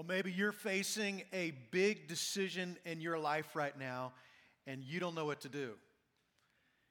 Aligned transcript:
Well, 0.00 0.06
maybe 0.08 0.32
you're 0.32 0.50
facing 0.50 1.24
a 1.30 1.52
big 1.70 2.08
decision 2.08 2.78
in 2.86 3.02
your 3.02 3.18
life 3.18 3.54
right 3.54 3.78
now 3.78 4.12
and 4.66 4.82
you 4.82 4.98
don't 4.98 5.14
know 5.14 5.26
what 5.26 5.42
to 5.42 5.50
do. 5.50 5.72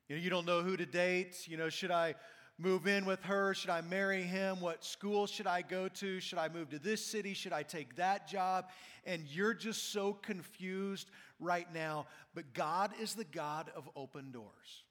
You 0.07 0.15
know, 0.15 0.21
you 0.21 0.29
don't 0.29 0.45
know 0.45 0.61
who 0.61 0.77
to 0.77 0.85
date. 0.85 1.47
You 1.47 1.57
know, 1.57 1.69
should 1.69 1.89
I 1.89 2.13
move 2.59 2.85
in 2.85 3.05
with 3.05 3.19
her? 3.23 3.55
Should 3.55 3.71
I 3.71 3.81
marry 3.81 4.21
him? 4.21 4.61
What 4.61 4.85
school 4.85 5.25
should 5.25 5.47
I 5.47 5.63
go 5.63 5.87
to? 5.87 6.19
Should 6.19 6.37
I 6.37 6.49
move 6.49 6.69
to 6.69 6.77
this 6.77 7.03
city? 7.03 7.33
Should 7.33 7.51
I 7.51 7.63
take 7.63 7.95
that 7.95 8.27
job? 8.27 8.65
And 9.07 9.23
you're 9.27 9.55
just 9.55 9.91
so 9.91 10.13
confused 10.13 11.09
right 11.39 11.65
now. 11.73 12.05
But 12.35 12.53
God 12.53 12.91
is 13.01 13.15
the 13.15 13.23
God 13.23 13.71
of 13.75 13.89
open 13.95 14.31
doors. 14.31 14.83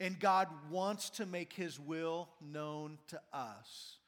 And 0.00 0.18
God 0.18 0.48
wants 0.70 1.10
to 1.10 1.26
make 1.26 1.52
his 1.52 1.78
will 1.78 2.30
known 2.40 2.96
to 3.08 3.20
us. 3.30 3.98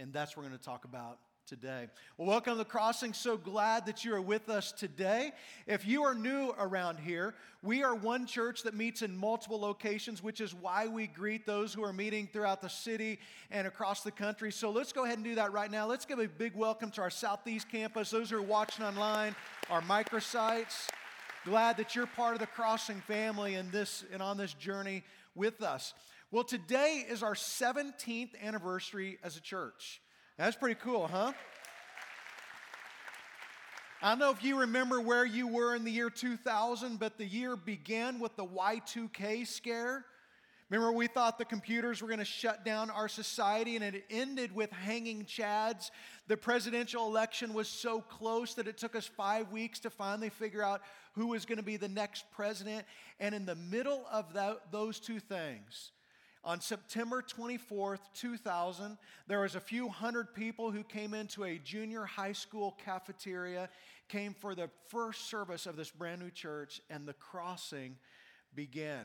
And 0.00 0.12
that's 0.12 0.36
what 0.36 0.42
we're 0.42 0.48
going 0.48 0.58
to 0.58 0.64
talk 0.64 0.84
about 0.84 1.20
today. 1.46 1.88
Well, 2.16 2.28
welcome 2.28 2.54
to 2.54 2.58
the 2.58 2.64
crossing. 2.64 3.12
So 3.12 3.36
glad 3.36 3.86
that 3.86 4.04
you 4.04 4.14
are 4.14 4.20
with 4.20 4.48
us 4.48 4.72
today. 4.72 5.32
If 5.66 5.86
you 5.86 6.04
are 6.04 6.14
new 6.14 6.54
around 6.58 6.98
here, 6.98 7.34
we 7.62 7.82
are 7.82 7.94
one 7.94 8.26
church 8.26 8.62
that 8.62 8.74
meets 8.74 9.02
in 9.02 9.16
multiple 9.16 9.60
locations, 9.60 10.22
which 10.22 10.40
is 10.40 10.54
why 10.54 10.86
we 10.86 11.06
greet 11.06 11.44
those 11.44 11.74
who 11.74 11.82
are 11.84 11.92
meeting 11.92 12.28
throughout 12.32 12.62
the 12.62 12.68
city 12.68 13.18
and 13.50 13.66
across 13.66 14.02
the 14.02 14.10
country. 14.10 14.52
So 14.52 14.70
let's 14.70 14.92
go 14.92 15.04
ahead 15.04 15.18
and 15.18 15.24
do 15.24 15.34
that 15.34 15.52
right 15.52 15.70
now. 15.70 15.86
Let's 15.86 16.04
give 16.04 16.18
a 16.18 16.28
big 16.28 16.54
welcome 16.54 16.90
to 16.92 17.02
our 17.02 17.10
Southeast 17.10 17.68
campus, 17.70 18.10
those 18.10 18.30
who 18.30 18.38
are 18.38 18.42
watching 18.42 18.84
online, 18.84 19.34
our 19.68 19.82
microsites. 19.82 20.88
Glad 21.44 21.76
that 21.78 21.96
you're 21.96 22.06
part 22.06 22.34
of 22.34 22.40
the 22.40 22.46
crossing 22.46 23.00
family 23.00 23.54
in 23.54 23.70
this 23.70 24.04
and 24.12 24.22
on 24.22 24.36
this 24.36 24.54
journey 24.54 25.02
with 25.34 25.62
us. 25.62 25.92
Well, 26.30 26.44
today 26.44 27.04
is 27.08 27.22
our 27.22 27.34
17th 27.34 28.30
anniversary 28.42 29.18
as 29.22 29.36
a 29.36 29.40
church. 29.40 30.00
That's 30.42 30.56
pretty 30.56 30.80
cool, 30.82 31.06
huh? 31.06 31.32
I 34.02 34.08
don't 34.08 34.18
know 34.18 34.32
if 34.32 34.42
you 34.42 34.58
remember 34.58 35.00
where 35.00 35.24
you 35.24 35.46
were 35.46 35.76
in 35.76 35.84
the 35.84 35.92
year 35.92 36.10
2000, 36.10 36.98
but 36.98 37.16
the 37.16 37.24
year 37.24 37.54
began 37.54 38.18
with 38.18 38.34
the 38.34 38.44
Y2K 38.44 39.46
scare. 39.46 40.04
Remember, 40.68 40.90
we 40.90 41.06
thought 41.06 41.38
the 41.38 41.44
computers 41.44 42.02
were 42.02 42.08
going 42.08 42.18
to 42.18 42.24
shut 42.24 42.64
down 42.64 42.90
our 42.90 43.06
society, 43.06 43.76
and 43.76 43.84
it 43.84 44.04
ended 44.10 44.52
with 44.52 44.72
hanging 44.72 45.26
chads. 45.26 45.92
The 46.26 46.36
presidential 46.36 47.06
election 47.06 47.54
was 47.54 47.68
so 47.68 48.00
close 48.00 48.54
that 48.54 48.66
it 48.66 48.76
took 48.76 48.96
us 48.96 49.06
five 49.06 49.52
weeks 49.52 49.78
to 49.78 49.90
finally 49.90 50.30
figure 50.30 50.64
out 50.64 50.82
who 51.12 51.28
was 51.28 51.44
going 51.44 51.58
to 51.58 51.62
be 51.62 51.76
the 51.76 51.88
next 51.88 52.24
president. 52.32 52.84
And 53.20 53.32
in 53.32 53.46
the 53.46 53.54
middle 53.54 54.04
of 54.10 54.32
that, 54.32 54.72
those 54.72 54.98
two 54.98 55.20
things, 55.20 55.92
on 56.44 56.60
September 56.60 57.22
24th, 57.22 58.00
2000, 58.14 58.98
there 59.28 59.40
was 59.40 59.54
a 59.54 59.60
few 59.60 59.88
hundred 59.88 60.34
people 60.34 60.70
who 60.70 60.82
came 60.82 61.14
into 61.14 61.44
a 61.44 61.58
junior 61.58 62.04
high 62.04 62.32
school 62.32 62.76
cafeteria, 62.84 63.68
came 64.08 64.34
for 64.34 64.54
the 64.54 64.68
first 64.88 65.30
service 65.30 65.66
of 65.66 65.76
this 65.76 65.90
brand 65.90 66.20
new 66.20 66.30
church, 66.30 66.80
and 66.90 67.06
the 67.06 67.12
crossing 67.12 67.96
began. 68.54 69.04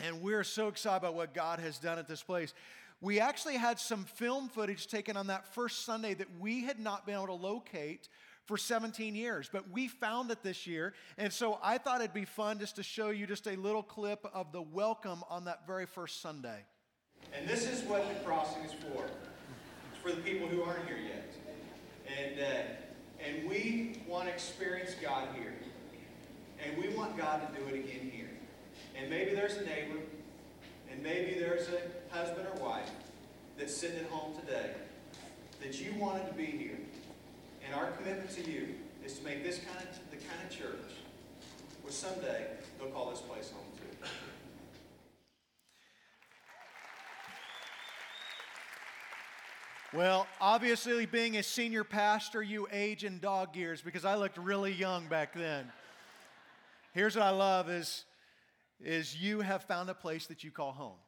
And 0.00 0.22
we're 0.22 0.44
so 0.44 0.68
excited 0.68 0.98
about 0.98 1.14
what 1.14 1.34
God 1.34 1.60
has 1.60 1.78
done 1.78 1.98
at 1.98 2.08
this 2.08 2.22
place. 2.22 2.52
We 3.00 3.20
actually 3.20 3.56
had 3.56 3.80
some 3.80 4.04
film 4.04 4.50
footage 4.50 4.86
taken 4.86 5.16
on 5.16 5.28
that 5.28 5.54
first 5.54 5.86
Sunday 5.86 6.12
that 6.14 6.28
we 6.38 6.64
had 6.64 6.78
not 6.78 7.06
been 7.06 7.14
able 7.14 7.28
to 7.28 7.32
locate 7.32 8.08
for 8.50 8.58
17 8.58 9.14
years, 9.14 9.48
but 9.52 9.70
we 9.70 9.86
found 9.86 10.32
it 10.32 10.42
this 10.42 10.66
year. 10.66 10.92
And 11.16 11.32
so 11.32 11.60
I 11.62 11.78
thought 11.78 12.00
it'd 12.00 12.12
be 12.12 12.24
fun 12.24 12.58
just 12.58 12.74
to 12.76 12.82
show 12.82 13.10
you 13.10 13.24
just 13.24 13.46
a 13.46 13.54
little 13.54 13.84
clip 13.84 14.26
of 14.34 14.50
the 14.50 14.60
welcome 14.60 15.22
on 15.30 15.44
that 15.44 15.68
very 15.68 15.86
first 15.86 16.20
Sunday. 16.20 16.64
And 17.32 17.48
this 17.48 17.64
is 17.64 17.84
what 17.84 18.08
the 18.08 18.24
crossing 18.24 18.64
is 18.64 18.72
for. 18.72 19.04
It's 19.04 20.02
for 20.02 20.10
the 20.10 20.20
people 20.22 20.48
who 20.48 20.64
aren't 20.64 20.84
here 20.88 20.98
yet. 20.98 21.32
And, 22.18 22.40
uh, 22.40 23.24
and 23.24 23.48
we 23.48 24.02
want 24.08 24.26
to 24.26 24.32
experience 24.32 24.96
God 25.00 25.28
here. 25.36 25.54
And 26.60 26.76
we 26.76 26.88
want 26.96 27.16
God 27.16 27.54
to 27.54 27.60
do 27.60 27.68
it 27.68 27.74
again 27.74 28.10
here. 28.12 28.30
And 28.98 29.08
maybe 29.08 29.32
there's 29.32 29.58
a 29.58 29.64
neighbor, 29.64 30.00
and 30.90 31.00
maybe 31.04 31.38
there's 31.38 31.68
a 31.68 32.12
husband 32.12 32.48
or 32.52 32.60
wife 32.60 32.90
that's 33.56 33.76
sitting 33.76 33.98
at 33.98 34.06
home 34.06 34.34
today 34.40 34.72
that 35.62 35.80
you 35.80 35.94
wanted 36.00 36.26
to 36.26 36.34
be 36.34 36.46
here. 36.46 36.79
And 37.70 37.78
our 37.78 37.92
commitment 37.92 38.30
to 38.30 38.50
you 38.50 38.74
is 39.04 39.16
to 39.18 39.24
make 39.24 39.44
this 39.44 39.60
kind 39.60 39.78
of 39.78 40.10
the 40.10 40.16
kind 40.16 40.40
of 40.44 40.50
church 40.50 40.90
where 41.82 41.92
someday 41.92 42.46
they'll 42.76 42.88
call 42.88 43.10
this 43.10 43.20
place 43.20 43.52
home 43.52 43.62
too. 43.76 44.08
Well, 49.96 50.26
obviously, 50.40 51.06
being 51.06 51.36
a 51.36 51.44
senior 51.44 51.84
pastor, 51.84 52.42
you 52.42 52.66
age 52.72 53.04
in 53.04 53.20
dog 53.20 53.54
years 53.54 53.80
because 53.80 54.04
I 54.04 54.16
looked 54.16 54.36
really 54.36 54.72
young 54.72 55.06
back 55.06 55.32
then. 55.32 55.70
Here's 56.92 57.14
what 57.14 57.24
I 57.24 57.30
love 57.30 57.70
is, 57.70 58.04
is 58.82 59.14
you 59.14 59.42
have 59.42 59.62
found 59.62 59.88
a 59.90 59.94
place 59.94 60.26
that 60.26 60.42
you 60.42 60.50
call 60.50 60.72
home. 60.72 60.98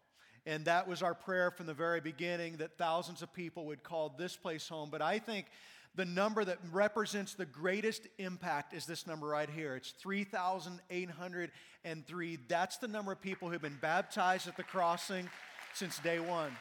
And 0.46 0.64
that 0.66 0.86
was 0.86 1.02
our 1.02 1.14
prayer 1.14 1.50
from 1.50 1.66
the 1.66 1.74
very 1.74 2.00
beginning 2.00 2.58
that 2.58 2.78
thousands 2.78 3.22
of 3.22 3.32
people 3.32 3.66
would 3.66 3.82
call 3.82 4.14
this 4.16 4.36
place 4.36 4.68
home. 4.68 4.90
But 4.90 5.02
I 5.02 5.18
think 5.18 5.46
the 5.94 6.06
number 6.06 6.44
that 6.44 6.58
represents 6.72 7.34
the 7.34 7.44
greatest 7.44 8.06
impact 8.18 8.72
is 8.72 8.86
this 8.86 9.06
number 9.06 9.26
right 9.26 9.50
here. 9.50 9.76
It's 9.76 9.90
3,803. 9.90 12.38
That's 12.48 12.78
the 12.78 12.88
number 12.88 13.12
of 13.12 13.20
people 13.20 13.50
who've 13.50 13.60
been 13.60 13.76
baptized 13.80 14.48
at 14.48 14.56
the 14.56 14.62
crossing 14.62 15.28
since 15.74 15.98
day 15.98 16.18
one. 16.18 16.56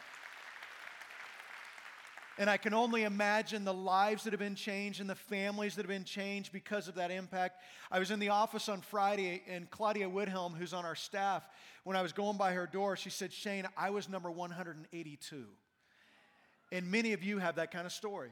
And 2.38 2.50
I 2.50 2.58
can 2.58 2.74
only 2.74 3.04
imagine 3.04 3.66
the 3.66 3.74
lives 3.74 4.24
that 4.24 4.34
have 4.34 4.40
been 4.40 4.56
changed 4.56 5.00
and 5.00 5.10
the 5.10 5.16
families 5.16 5.76
that 5.76 5.84
have 5.84 5.90
been 5.90 6.04
changed 6.04 6.52
because 6.52 6.88
of 6.88 6.96
that 6.96 7.12
impact. 7.12 7.62
I 7.92 8.00
was 8.00 8.10
in 8.10 8.20
the 8.20 8.30
office 8.30 8.68
on 8.68 8.82
Friday, 8.82 9.44
and 9.48 9.70
Claudia 9.70 10.10
Woodhelm, 10.10 10.58
who's 10.58 10.74
on 10.74 10.86
our 10.86 10.96
staff, 10.96 11.48
when 11.84 11.96
I 11.96 12.02
was 12.02 12.14
going 12.14 12.38
by 12.38 12.54
her 12.54 12.66
door, 12.66 12.96
she 12.96 13.10
said, 13.10 13.32
Shane, 13.32 13.68
I 13.78 13.92
was 13.92 14.10
number 14.10 14.32
182. 14.32 15.46
And 16.72 16.90
many 16.90 17.14
of 17.14 17.24
you 17.24 17.38
have 17.38 17.56
that 17.56 17.72
kind 17.72 17.86
of 17.86 17.92
story. 17.92 18.32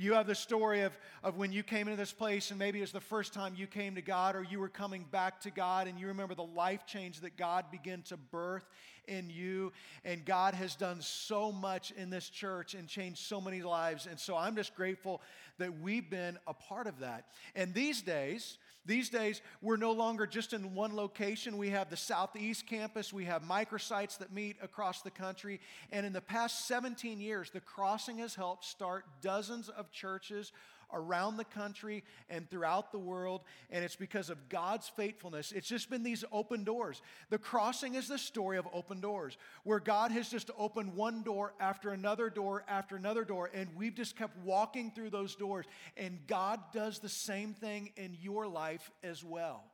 You 0.00 0.14
have 0.14 0.26
the 0.26 0.34
story 0.34 0.80
of, 0.80 0.96
of 1.22 1.36
when 1.36 1.52
you 1.52 1.62
came 1.62 1.86
into 1.86 1.98
this 1.98 2.10
place, 2.10 2.48
and 2.48 2.58
maybe 2.58 2.80
it's 2.80 2.90
the 2.90 3.02
first 3.02 3.34
time 3.34 3.52
you 3.54 3.66
came 3.66 3.96
to 3.96 4.00
God, 4.00 4.34
or 4.34 4.42
you 4.42 4.58
were 4.58 4.70
coming 4.70 5.04
back 5.10 5.42
to 5.42 5.50
God, 5.50 5.88
and 5.88 6.00
you 6.00 6.06
remember 6.06 6.34
the 6.34 6.42
life 6.42 6.86
change 6.86 7.20
that 7.20 7.36
God 7.36 7.66
began 7.70 8.00
to 8.04 8.16
birth 8.16 8.64
in 9.06 9.28
you. 9.28 9.74
And 10.02 10.24
God 10.24 10.54
has 10.54 10.74
done 10.74 11.02
so 11.02 11.52
much 11.52 11.90
in 11.90 12.08
this 12.08 12.30
church 12.30 12.72
and 12.72 12.88
changed 12.88 13.18
so 13.18 13.42
many 13.42 13.60
lives. 13.60 14.06
And 14.06 14.18
so 14.18 14.38
I'm 14.38 14.56
just 14.56 14.74
grateful 14.74 15.20
that 15.58 15.80
we've 15.80 16.08
been 16.08 16.38
a 16.46 16.54
part 16.54 16.86
of 16.86 17.00
that. 17.00 17.26
And 17.54 17.74
these 17.74 18.00
days, 18.00 18.56
these 18.86 19.10
days, 19.10 19.42
we're 19.60 19.76
no 19.76 19.92
longer 19.92 20.26
just 20.26 20.52
in 20.52 20.74
one 20.74 20.96
location. 20.96 21.58
We 21.58 21.70
have 21.70 21.90
the 21.90 21.96
Southeast 21.96 22.66
campus, 22.66 23.12
we 23.12 23.26
have 23.26 23.42
microsites 23.42 24.18
that 24.18 24.32
meet 24.32 24.56
across 24.62 25.02
the 25.02 25.10
country. 25.10 25.60
And 25.92 26.06
in 26.06 26.12
the 26.12 26.20
past 26.20 26.66
17 26.66 27.20
years, 27.20 27.50
the 27.50 27.60
crossing 27.60 28.18
has 28.18 28.34
helped 28.34 28.64
start 28.64 29.04
dozens 29.20 29.68
of 29.68 29.90
churches 29.90 30.52
around 30.92 31.36
the 31.36 31.44
country 31.44 32.04
and 32.28 32.48
throughout 32.50 32.92
the 32.92 32.98
world. 32.98 33.42
And 33.70 33.84
it's 33.84 33.96
because 33.96 34.30
of 34.30 34.48
God's 34.48 34.88
faithfulness. 34.88 35.52
It's 35.52 35.68
just 35.68 35.90
been 35.90 36.02
these 36.02 36.24
open 36.32 36.64
doors. 36.64 37.02
The 37.30 37.38
crossing 37.38 37.94
is 37.94 38.08
the 38.08 38.18
story 38.18 38.58
of 38.58 38.66
open 38.72 39.00
doors, 39.00 39.36
where 39.64 39.80
God 39.80 40.12
has 40.12 40.28
just 40.28 40.50
opened 40.58 40.94
one 40.94 41.22
door 41.22 41.54
after 41.60 41.90
another 41.90 42.30
door 42.30 42.64
after 42.68 42.96
another 42.96 43.24
door. 43.24 43.50
And 43.52 43.68
we've 43.76 43.94
just 43.94 44.16
kept 44.16 44.36
walking 44.44 44.90
through 44.90 45.10
those 45.10 45.34
doors. 45.34 45.66
And 45.96 46.18
God 46.26 46.60
does 46.72 46.98
the 46.98 47.08
same 47.08 47.54
thing 47.54 47.92
in 47.96 48.16
your 48.20 48.46
life 48.46 48.90
as 49.02 49.24
well. 49.24 49.64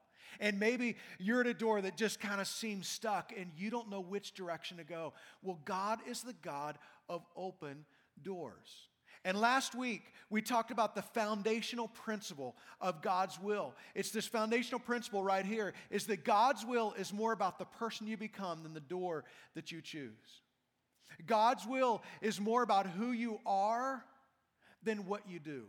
And 0.41 0.59
maybe 0.59 0.97
you're 1.19 1.41
at 1.41 1.47
a 1.47 1.55
door 1.55 1.81
that 1.81 1.97
just 1.97 2.21
kind 2.21 2.41
of 2.41 2.47
seems 2.47 2.89
stuck 2.89 3.33
and 3.37 3.51
you 3.57 3.71
don't 3.71 3.91
know 3.91 4.01
which 4.01 4.35
direction 4.35 4.77
to 4.79 4.85
go. 4.85 5.15
Well, 5.43 5.59
God 5.65 6.01
is 6.09 6.23
the 6.23 6.35
God 6.43 6.79
of 7.09 7.25
open 7.37 7.85
doors. 8.23 8.89
And 9.27 9.37
last 9.41 9.75
week, 9.75 10.05
we 10.31 10.41
talked 10.41 10.71
about 10.71 10.95
the 10.95 11.03
foundational 11.03 11.89
principle 11.89 12.55
of 12.81 13.03
God's 13.03 13.41
will. 13.41 13.75
It's 13.93 14.13
this 14.13 14.29
foundational 14.29 14.79
principle 14.79 15.21
right 15.21 15.45
here 15.45 15.75
is 15.91 16.07
that 16.07 16.25
God's 16.25 16.65
will 16.65 16.95
is 16.97 17.13
more 17.13 17.33
about 17.33 17.59
the 17.59 17.65
person 17.65 18.07
you 18.07 18.17
become 18.17 18.63
than 18.63 18.73
the 18.73 18.79
door 18.79 19.25
that 19.57 19.73
you 19.73 19.83
choose. 19.83 20.13
God's 21.27 21.67
will 21.67 22.05
is 22.23 22.41
more 22.41 22.63
about 22.63 22.87
who 22.87 23.11
you 23.11 23.41
are 23.45 24.05
than 24.85 25.07
what 25.07 25.29
you 25.29 25.41
do. 25.41 25.65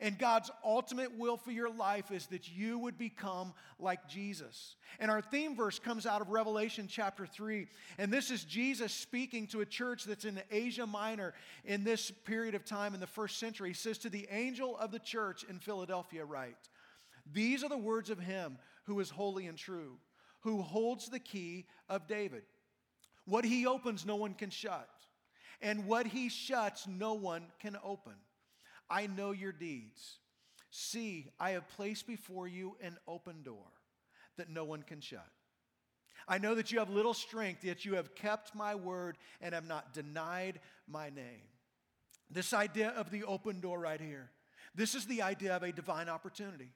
And 0.00 0.16
God's 0.16 0.50
ultimate 0.64 1.18
will 1.18 1.36
for 1.36 1.50
your 1.50 1.70
life 1.70 2.12
is 2.12 2.26
that 2.28 2.48
you 2.48 2.78
would 2.78 2.96
become 2.96 3.52
like 3.80 4.08
Jesus. 4.08 4.76
And 5.00 5.10
our 5.10 5.20
theme 5.20 5.56
verse 5.56 5.80
comes 5.80 6.06
out 6.06 6.20
of 6.20 6.30
Revelation 6.30 6.86
chapter 6.88 7.26
3. 7.26 7.66
And 7.98 8.12
this 8.12 8.30
is 8.30 8.44
Jesus 8.44 8.92
speaking 8.92 9.48
to 9.48 9.60
a 9.60 9.66
church 9.66 10.04
that's 10.04 10.24
in 10.24 10.40
Asia 10.52 10.86
Minor 10.86 11.34
in 11.64 11.82
this 11.82 12.12
period 12.12 12.54
of 12.54 12.64
time 12.64 12.94
in 12.94 13.00
the 13.00 13.08
first 13.08 13.38
century. 13.38 13.70
He 13.70 13.74
says, 13.74 13.98
To 13.98 14.08
the 14.08 14.28
angel 14.30 14.76
of 14.76 14.92
the 14.92 15.00
church 15.00 15.44
in 15.48 15.58
Philadelphia, 15.58 16.24
write, 16.24 16.68
These 17.32 17.64
are 17.64 17.68
the 17.68 17.76
words 17.76 18.08
of 18.08 18.20
him 18.20 18.58
who 18.84 19.00
is 19.00 19.10
holy 19.10 19.48
and 19.48 19.58
true, 19.58 19.96
who 20.42 20.62
holds 20.62 21.08
the 21.08 21.18
key 21.18 21.66
of 21.88 22.06
David. 22.06 22.44
What 23.24 23.44
he 23.44 23.66
opens, 23.66 24.06
no 24.06 24.16
one 24.16 24.34
can 24.34 24.50
shut. 24.50 24.88
And 25.60 25.86
what 25.86 26.06
he 26.06 26.28
shuts, 26.28 26.86
no 26.86 27.14
one 27.14 27.46
can 27.58 27.76
open. 27.82 28.14
I 28.90 29.06
know 29.06 29.32
your 29.32 29.52
deeds. 29.52 30.18
See, 30.70 31.30
I 31.38 31.50
have 31.50 31.68
placed 31.68 32.06
before 32.06 32.46
you 32.46 32.76
an 32.82 32.98
open 33.06 33.42
door 33.42 33.66
that 34.36 34.50
no 34.50 34.64
one 34.64 34.82
can 34.82 35.00
shut. 35.00 35.26
I 36.26 36.38
know 36.38 36.54
that 36.54 36.70
you 36.70 36.78
have 36.78 36.90
little 36.90 37.14
strength, 37.14 37.64
yet 37.64 37.84
you 37.84 37.94
have 37.94 38.14
kept 38.14 38.54
my 38.54 38.74
word 38.74 39.16
and 39.40 39.54
have 39.54 39.66
not 39.66 39.94
denied 39.94 40.60
my 40.86 41.08
name. 41.08 41.42
This 42.30 42.52
idea 42.52 42.90
of 42.90 43.10
the 43.10 43.24
open 43.24 43.60
door 43.60 43.78
right 43.78 44.00
here, 44.00 44.30
this 44.74 44.94
is 44.94 45.06
the 45.06 45.22
idea 45.22 45.56
of 45.56 45.62
a 45.62 45.72
divine 45.72 46.08
opportunity. 46.08 46.68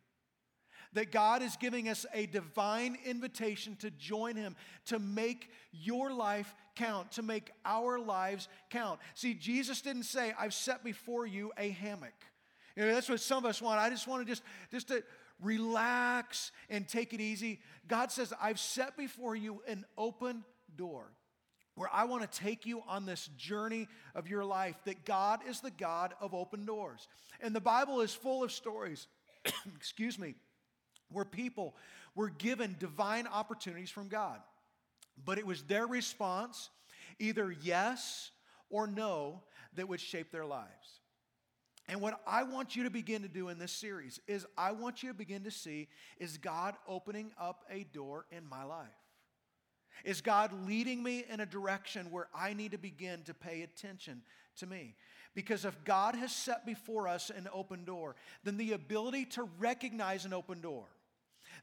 That 0.94 1.12
God 1.12 1.42
is 1.42 1.56
giving 1.56 1.88
us 1.88 2.04
a 2.12 2.26
divine 2.26 2.98
invitation 3.04 3.76
to 3.76 3.90
join 3.90 4.36
Him, 4.36 4.56
to 4.86 4.98
make 4.98 5.50
your 5.70 6.12
life 6.12 6.54
count, 6.74 7.12
to 7.12 7.22
make 7.22 7.50
our 7.64 7.98
lives 7.98 8.48
count. 8.70 9.00
See, 9.14 9.34
Jesus 9.34 9.80
didn't 9.80 10.04
say, 10.04 10.34
I've 10.38 10.54
set 10.54 10.84
before 10.84 11.26
you 11.26 11.52
a 11.58 11.70
hammock. 11.70 12.14
You 12.76 12.86
know, 12.86 12.94
that's 12.94 13.08
what 13.08 13.20
some 13.20 13.38
of 13.38 13.44
us 13.44 13.60
want. 13.60 13.78
I 13.78 13.90
just 13.90 14.06
want 14.06 14.26
to 14.26 14.30
just, 14.30 14.42
just 14.70 14.88
to 14.88 15.02
relax 15.40 16.52
and 16.70 16.88
take 16.88 17.12
it 17.12 17.20
easy. 17.20 17.60
God 17.88 18.10
says, 18.10 18.32
I've 18.40 18.60
set 18.60 18.96
before 18.96 19.36
you 19.36 19.62
an 19.66 19.84
open 19.98 20.44
door 20.76 21.12
where 21.74 21.88
I 21.92 22.04
want 22.04 22.30
to 22.30 22.38
take 22.38 22.66
you 22.66 22.82
on 22.86 23.06
this 23.06 23.28
journey 23.36 23.88
of 24.14 24.28
your 24.28 24.44
life, 24.44 24.76
that 24.84 25.04
God 25.04 25.40
is 25.48 25.60
the 25.60 25.70
God 25.70 26.12
of 26.20 26.34
open 26.34 26.66
doors. 26.66 27.08
And 27.40 27.54
the 27.54 27.60
Bible 27.60 28.02
is 28.02 28.12
full 28.12 28.44
of 28.44 28.52
stories, 28.52 29.06
excuse 29.76 30.18
me, 30.18 30.34
where 31.10 31.24
people 31.24 31.74
were 32.14 32.28
given 32.28 32.76
divine 32.78 33.26
opportunities 33.26 33.90
from 33.90 34.08
God. 34.08 34.38
But 35.24 35.38
it 35.38 35.46
was 35.46 35.62
their 35.62 35.86
response, 35.86 36.70
either 37.18 37.54
yes 37.62 38.30
or 38.70 38.86
no, 38.86 39.42
that 39.74 39.88
would 39.88 40.00
shape 40.00 40.30
their 40.30 40.46
lives. 40.46 41.00
And 41.88 42.00
what 42.00 42.20
I 42.26 42.44
want 42.44 42.76
you 42.76 42.84
to 42.84 42.90
begin 42.90 43.22
to 43.22 43.28
do 43.28 43.48
in 43.48 43.58
this 43.58 43.72
series 43.72 44.20
is 44.28 44.46
I 44.56 44.72
want 44.72 45.02
you 45.02 45.08
to 45.08 45.14
begin 45.14 45.44
to 45.44 45.50
see 45.50 45.88
is 46.18 46.38
God 46.38 46.74
opening 46.86 47.32
up 47.38 47.64
a 47.70 47.84
door 47.84 48.26
in 48.30 48.48
my 48.48 48.64
life? 48.64 48.88
Is 50.04 50.20
God 50.20 50.52
leading 50.66 51.02
me 51.02 51.24
in 51.28 51.40
a 51.40 51.46
direction 51.46 52.10
where 52.10 52.28
I 52.34 52.54
need 52.54 52.72
to 52.72 52.78
begin 52.78 53.22
to 53.24 53.34
pay 53.34 53.62
attention 53.62 54.22
to 54.56 54.66
me? 54.66 54.94
Because 55.34 55.64
if 55.64 55.84
God 55.84 56.14
has 56.14 56.34
set 56.34 56.66
before 56.66 57.08
us 57.08 57.30
an 57.30 57.48
open 57.52 57.84
door, 57.84 58.16
then 58.44 58.56
the 58.56 58.72
ability 58.72 59.26
to 59.26 59.48
recognize 59.58 60.24
an 60.24 60.32
open 60.32 60.60
door, 60.60 60.86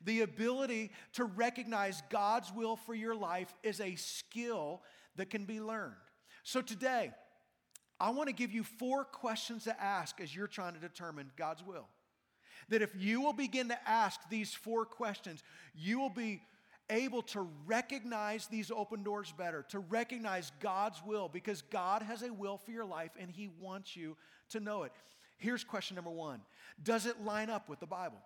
the 0.04 0.22
ability 0.22 0.92
to 1.14 1.26
recognize 1.26 2.02
God's 2.10 2.52
will 2.54 2.76
for 2.76 2.94
your 2.94 3.16
life 3.16 3.54
is 3.64 3.80
a 3.80 3.96
skill 3.96 4.82
that 5.16 5.30
can 5.30 5.46
be 5.46 5.60
learned. 5.60 5.94
So 6.44 6.62
today, 6.62 7.12
I 8.00 8.12
want 8.12 8.28
to 8.28 8.34
give 8.34 8.52
you 8.52 8.64
four 8.64 9.04
questions 9.04 9.66
to 9.66 9.82
ask 9.82 10.22
as 10.22 10.34
you're 10.34 10.48
trying 10.48 10.74
to 10.74 10.80
determine 10.80 11.32
God's 11.36 11.64
will. 11.64 11.88
That 12.70 12.82
if 12.82 12.92
you 12.98 13.22
will 13.22 13.34
begin 13.34 13.68
to 13.70 13.90
ask 13.90 14.20
these 14.30 14.54
four 14.54 14.86
questions, 14.86 15.44
you 15.76 16.00
will 16.00 16.10
be 16.10 16.42
able 16.90 17.22
to 17.22 17.48
recognize 17.66 18.48
these 18.48 18.72
open 18.72 19.04
doors 19.04 19.34
better, 19.38 19.66
to 19.70 19.80
recognize 19.80 20.52
God's 20.60 21.02
will, 21.06 21.30
because 21.30 21.62
God 21.62 22.02
has 22.02 22.24
a 22.24 22.34
will 22.34 22.58
for 22.58 22.72
your 22.72 22.86
life 22.86 23.12
and 23.20 23.30
He 23.30 23.50
wants 23.60 23.96
you 23.96 24.18
to 24.50 24.60
know 24.60 24.84
it. 24.84 24.92
Here's 25.38 25.64
question 25.64 25.96
number 25.96 26.12
one 26.12 26.42
Does 26.82 27.06
it 27.06 27.24
line 27.24 27.50
up 27.50 27.70
with 27.70 27.80
the 27.80 27.88
Bible? 27.88 28.20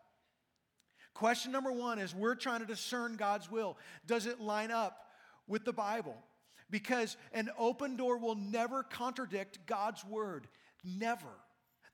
Question 1.13 1.51
number 1.51 1.71
one 1.71 2.00
is 2.00 2.15
we're 2.15 2.36
trying 2.36 2.62
to 2.62 2.65
discern 2.65 3.15
God's 3.15 3.50
will. 3.50 3.77
Does 4.07 4.25
it 4.25 4.39
line 4.39 4.71
up 4.71 5.07
with 5.48 5.63
the 5.63 5.74
Bible? 5.74 6.15
Because 6.69 7.18
an 7.33 7.50
open 7.57 7.95
door 7.95 8.18
will 8.18 8.36
never 8.36 8.83
contradict 8.83 9.60
God's 9.68 10.04
word. 10.04 10.48
Never. 10.83 11.27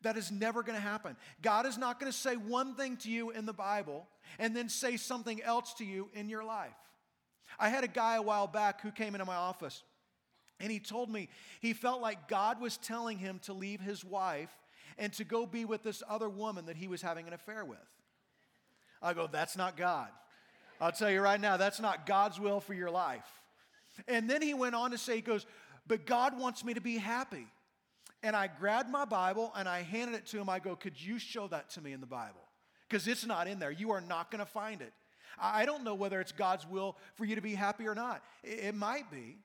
That 0.03 0.15
is 0.15 0.31
never 0.31 0.63
going 0.63 0.77
to 0.77 0.81
happen. 0.81 1.17
God 1.41 1.65
is 1.65 1.77
not 1.77 1.99
going 1.99 2.09
to 2.11 2.17
say 2.17 2.35
one 2.35 2.75
thing 2.75 2.95
to 2.97 3.11
you 3.11 3.31
in 3.31 3.45
the 3.45 3.53
Bible 3.53 4.07
and 4.37 4.55
then 4.55 4.69
say 4.69 4.95
something 4.95 5.41
else 5.43 5.73
to 5.75 5.85
you 5.85 6.09
in 6.13 6.29
your 6.29 6.43
life. 6.43 6.77
I 7.59 7.67
had 7.67 7.83
a 7.83 7.89
guy 7.89 8.15
a 8.15 8.21
while 8.21 8.47
back 8.47 8.81
who 8.81 8.91
came 8.91 9.15
into 9.15 9.25
my 9.25 9.35
office 9.35 9.83
and 10.59 10.71
he 10.71 10.79
told 10.79 11.09
me 11.09 11.29
he 11.61 11.73
felt 11.73 12.01
like 12.01 12.27
God 12.27 12.61
was 12.61 12.77
telling 12.77 13.17
him 13.17 13.39
to 13.43 13.53
leave 13.53 13.81
his 13.81 14.05
wife 14.05 14.51
and 14.97 15.11
to 15.13 15.23
go 15.23 15.45
be 15.45 15.65
with 15.65 15.83
this 15.83 16.03
other 16.07 16.29
woman 16.29 16.65
that 16.67 16.77
he 16.77 16.87
was 16.87 17.01
having 17.01 17.27
an 17.27 17.33
affair 17.33 17.65
with. 17.65 17.77
I 19.01 19.13
go, 19.13 19.27
that's 19.31 19.57
not 19.57 19.77
God. 19.77 20.09
I'll 20.81 20.91
tell 20.91 21.11
you 21.11 21.21
right 21.21 21.39
now, 21.39 21.57
that's 21.57 21.79
not 21.79 22.05
God's 22.05 22.39
will 22.39 22.59
for 22.59 22.73
your 22.73 22.89
life. 22.89 23.27
And 24.07 24.29
then 24.29 24.41
he 24.41 24.53
went 24.53 24.75
on 24.75 24.91
to 24.91 24.97
say, 24.97 25.15
he 25.15 25.21
goes, 25.21 25.45
But 25.87 26.05
God 26.05 26.39
wants 26.39 26.63
me 26.63 26.73
to 26.73 26.81
be 26.81 26.97
happy. 26.97 27.47
And 28.23 28.35
I 28.35 28.47
grabbed 28.47 28.89
my 28.89 29.05
Bible 29.05 29.51
and 29.55 29.67
I 29.67 29.81
handed 29.81 30.15
it 30.15 30.25
to 30.27 30.39
him. 30.39 30.49
I 30.49 30.59
go, 30.59 30.75
Could 30.75 31.01
you 31.01 31.19
show 31.19 31.47
that 31.47 31.69
to 31.71 31.81
me 31.81 31.91
in 31.91 31.99
the 31.99 32.07
Bible? 32.07 32.41
Because 32.87 33.07
it's 33.07 33.25
not 33.25 33.47
in 33.47 33.59
there. 33.59 33.71
You 33.71 33.91
are 33.91 34.01
not 34.01 34.31
going 34.31 34.39
to 34.39 34.49
find 34.49 34.81
it. 34.81 34.93
I 35.41 35.65
don't 35.65 35.83
know 35.83 35.95
whether 35.95 36.19
it's 36.19 36.31
God's 36.31 36.67
will 36.67 36.97
for 37.15 37.25
you 37.25 37.35
to 37.35 37.41
be 37.41 37.55
happy 37.55 37.87
or 37.87 37.95
not. 37.95 38.23
It 38.43 38.75
might 38.75 39.09
be. 39.11 39.37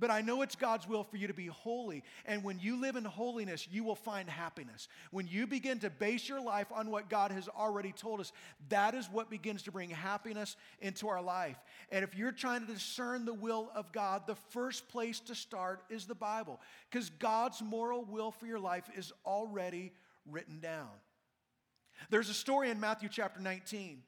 But 0.00 0.10
I 0.10 0.20
know 0.20 0.42
it's 0.42 0.56
God's 0.56 0.88
will 0.88 1.02
for 1.02 1.16
you 1.16 1.26
to 1.26 1.34
be 1.34 1.46
holy. 1.46 2.02
And 2.24 2.44
when 2.44 2.58
you 2.58 2.80
live 2.80 2.96
in 2.96 3.04
holiness, 3.04 3.66
you 3.70 3.84
will 3.84 3.94
find 3.94 4.28
happiness. 4.28 4.88
When 5.10 5.26
you 5.26 5.46
begin 5.46 5.78
to 5.80 5.90
base 5.90 6.28
your 6.28 6.40
life 6.40 6.68
on 6.72 6.90
what 6.90 7.08
God 7.08 7.32
has 7.32 7.48
already 7.48 7.92
told 7.92 8.20
us, 8.20 8.32
that 8.68 8.94
is 8.94 9.08
what 9.10 9.30
begins 9.30 9.62
to 9.64 9.72
bring 9.72 9.90
happiness 9.90 10.56
into 10.80 11.08
our 11.08 11.22
life. 11.22 11.56
And 11.90 12.04
if 12.04 12.14
you're 12.14 12.32
trying 12.32 12.66
to 12.66 12.72
discern 12.72 13.24
the 13.24 13.34
will 13.34 13.70
of 13.74 13.92
God, 13.92 14.26
the 14.26 14.36
first 14.50 14.88
place 14.88 15.20
to 15.20 15.34
start 15.34 15.82
is 15.90 16.06
the 16.06 16.14
Bible, 16.14 16.60
because 16.90 17.10
God's 17.10 17.62
moral 17.62 18.04
will 18.04 18.30
for 18.30 18.46
your 18.46 18.60
life 18.60 18.88
is 18.96 19.12
already 19.26 19.92
written 20.30 20.60
down. 20.60 20.88
There's 22.10 22.28
a 22.28 22.34
story 22.34 22.70
in 22.70 22.78
Matthew 22.78 23.08
chapter 23.08 23.40
19 23.40 24.02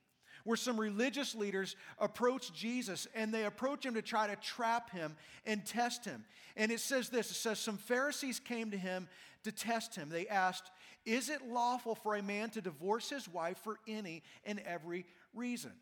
where 0.45 0.57
some 0.57 0.79
religious 0.79 1.35
leaders 1.35 1.77
approach 1.99 2.53
Jesus 2.53 3.07
and 3.15 3.33
they 3.33 3.45
approach 3.45 3.85
him 3.85 3.95
to 3.95 4.03
try 4.03 4.27
to 4.27 4.37
trap 4.37 4.91
him 4.91 5.17
and 5.47 5.65
test 5.65 6.05
him. 6.05 6.25
And 6.57 6.71
it 6.71 6.81
says 6.81 7.09
this 7.09 7.31
it 7.31 7.35
says, 7.35 7.59
Some 7.59 7.77
Pharisees 7.77 8.41
came 8.41 8.71
to 8.71 8.77
him 8.77 9.09
to 9.45 9.53
test 9.53 9.95
him. 9.95 10.09
They 10.09 10.29
asked, 10.29 10.71
Is 11.05 11.29
it 11.29 11.47
lawful 11.47 11.95
for 11.95 12.17
a 12.17 12.23
man 12.23 12.51
to 12.51 12.61
divorce 12.61 13.11
his 13.11 13.29
wife 13.29 13.59
for 13.59 13.79
any 13.87 14.23
and 14.45 14.61
every 14.61 15.07
reason? 15.35 15.73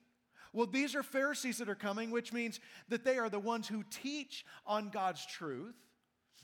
Well, 0.53 0.67
these 0.67 0.95
are 0.95 1.03
Pharisees 1.03 1.59
that 1.59 1.69
are 1.69 1.75
coming, 1.75 2.11
which 2.11 2.33
means 2.33 2.61
that 2.89 3.05
they 3.05 3.19
are 3.19 3.29
the 3.29 3.39
ones 3.39 3.69
who 3.69 3.85
teach 3.91 4.45
on 4.67 4.89
God's 4.89 5.25
truth. 5.27 5.75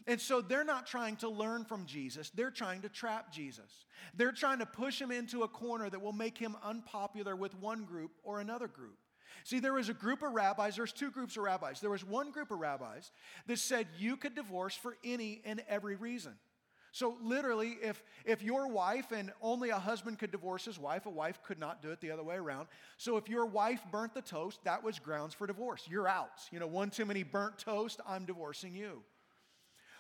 And 0.07 0.21
so 0.21 0.41
they're 0.41 0.65
not 0.65 0.87
trying 0.87 1.17
to 1.17 1.29
learn 1.29 1.65
from 1.65 1.87
Jesus, 1.87 2.31
they're 2.31 2.51
trying 2.51 2.83
to 2.83 2.89
trap 2.89 3.33
Jesus. 3.33 3.87
They're 4.15 4.33
trying 4.33 4.59
to 4.59 4.67
push 4.67 5.01
him 5.01 5.11
into 5.11 5.43
a 5.43 5.49
corner 5.49 5.89
that 5.89 6.01
will 6.01 6.13
make 6.13 6.37
him 6.37 6.57
unpopular 6.63 7.35
with 7.35 7.59
one 7.59 7.85
group 7.85 8.13
or 8.23 8.41
another 8.41 8.69
group. 8.69 8.99
See, 9.45 9.61
there 9.61 9.73
was 9.73 9.89
a 9.89 9.95
group 9.95 10.23
of 10.23 10.33
rabbis, 10.33 10.77
there's 10.77 10.93
two 10.93 11.11
groups 11.11 11.37
of 11.37 11.43
rabbis. 11.43 11.81
There 11.81 11.91
was 11.91 12.05
one 12.05 12.31
group 12.31 12.51
of 12.51 12.59
rabbis 12.59 13.11
that 13.47 13.59
said 13.59 13.87
you 13.99 14.17
could 14.17 14.35
divorce 14.35 14.75
for 14.75 14.97
any 15.05 15.43
and 15.45 15.63
every 15.69 15.97
reason. 15.97 16.35
So, 16.93 17.17
literally, 17.21 17.77
if, 17.83 18.05
if 18.25 18.41
your 18.41 18.69
wife 18.69 19.11
and 19.11 19.33
only 19.43 19.71
a 19.71 19.79
husband 19.81 20.21
could 20.21 20.31
divorce 20.31 20.65
his 20.65 20.79
wife, 20.79 21.07
a 21.07 21.11
wife 21.11 21.41
could 21.43 21.59
not 21.59 21.83
do 21.83 21.91
it 21.91 22.01
the 22.01 22.13
other 22.13 22.23
way 22.23 22.37
around. 22.37 22.69
So, 22.99 23.17
if 23.17 23.29
your 23.29 23.47
wife 23.47 23.81
burnt 23.91 24.15
the 24.15 24.23
toast, 24.23 24.63
that 24.63 24.85
was 24.85 25.01
grounds 25.01 25.35
for 25.35 25.49
divorce. 25.49 25.89
You're 25.91 26.07
out. 26.07 26.43
You 26.53 26.61
know, 26.61 26.69
one 26.69 26.91
too 26.91 27.05
many 27.05 27.25
burnt 27.25 27.59
toast, 27.59 28.01
I'm 28.09 28.25
divorcing 28.27 28.77
you. 28.77 29.03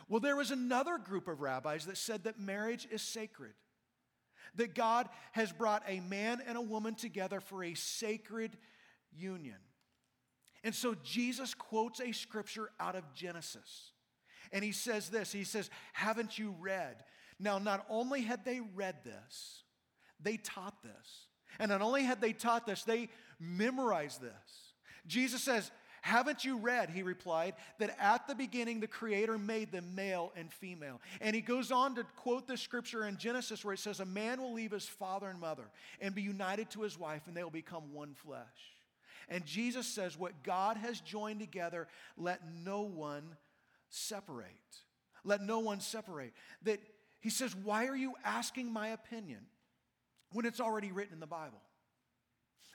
Well, 0.09 0.21
there 0.21 0.37
was 0.37 0.51
another 0.51 0.99
group 0.99 1.29
of 1.29 1.41
rabbis 1.41 1.87
that 1.87 1.97
said 1.97 2.25
that 2.25 2.39
marriage 2.39 2.87
is 2.91 3.03
sacred, 3.03 3.53
that 4.57 4.75
God 4.75 5.09
has 5.33 5.53
brought 5.53 5.83
a 5.89 6.01
man 6.01 6.43
and 6.47 6.57
a 6.57 6.63
woman 6.63 6.95
together 6.95 7.41
for 7.41 7.65
a 7.65 7.75
sacred 7.75 8.57
union. 9.17 9.57
And 10.63 10.75
so 10.75 10.95
Jesus 11.03 11.55
quotes 11.55 12.01
a 12.01 12.13
scripture 12.13 12.71
out 12.81 12.97
of 12.97 13.13
Genesis. 13.15 13.93
And 14.53 14.65
he 14.65 14.73
says 14.73 15.11
this 15.11 15.33
He 15.33 15.45
says, 15.45 15.71
Haven't 15.93 16.39
you 16.39 16.55
read? 16.61 17.05
Now, 17.39 17.59
not 17.59 17.85
only 17.91 18.23
had 18.23 18.45
they 18.45 18.61
read 18.75 18.97
this, 19.05 19.65
they 20.21 20.37
taught 20.37 20.83
this. 20.83 21.27
And 21.59 21.71
not 21.71 21.83
only 21.83 22.03
had 22.03 22.21
they 22.21 22.33
taught 22.33 22.67
this, 22.67 22.85
they 22.85 23.09
memorized 23.39 24.21
this. 24.21 24.33
Jesus 25.07 25.43
says, 25.43 25.71
haven't 26.05 26.45
you 26.45 26.59
read, 26.59 26.91
he 26.91 27.03
replied, 27.03 27.55
that 27.79 27.97
at 27.99 28.29
the 28.29 28.35
beginning 28.35 28.79
the 28.79 28.87
Creator 28.87 29.39
made 29.39 29.73
them 29.73 29.95
male 29.95 30.33
and 30.37 30.53
female? 30.53 31.01
And 31.23 31.35
he 31.35 31.41
goes 31.41 31.73
on 31.73 31.95
to 31.95 32.05
quote 32.17 32.47
the 32.47 32.59
scripture 32.59 33.07
in 33.07 33.17
Genesis 33.17 33.65
where 33.65 33.73
it 33.73 33.81
says, 33.81 34.01
A 34.01 34.05
man 34.05 34.39
will 34.43 34.53
leave 34.53 34.73
his 34.73 34.87
father 34.87 35.29
and 35.29 35.41
mother 35.41 35.65
and 36.03 36.15
be 36.15 36.21
united 36.21 36.69
to 36.73 36.83
his 36.83 36.99
wife, 36.99 37.23
and 37.27 37.35
they 37.35 37.43
will 37.43 37.49
become 37.49 37.95
one 37.95 38.13
flesh. 38.13 38.45
And 39.31 39.47
Jesus 39.47 39.87
says, 39.87 40.19
What 40.19 40.43
God 40.43 40.77
has 40.77 41.01
joined 41.01 41.41
together, 41.41 41.89
let 42.19 42.43
no 42.53 42.83
one 42.83 43.25
separate. 43.89 44.51
Let 45.25 45.41
no 45.41 45.61
one 45.61 45.81
separate. 45.81 46.35
That 46.65 46.81
he 47.21 47.31
says, 47.31 47.57
Why 47.57 47.87
are 47.87 47.97
you 47.97 48.13
asking 48.27 48.71
my 48.71 48.89
opinion 48.89 49.41
when 50.33 50.45
it's 50.45 50.61
already 50.61 50.93
written 50.93 51.15
in 51.15 51.21
the 51.21 51.27
Bible? 51.27 51.63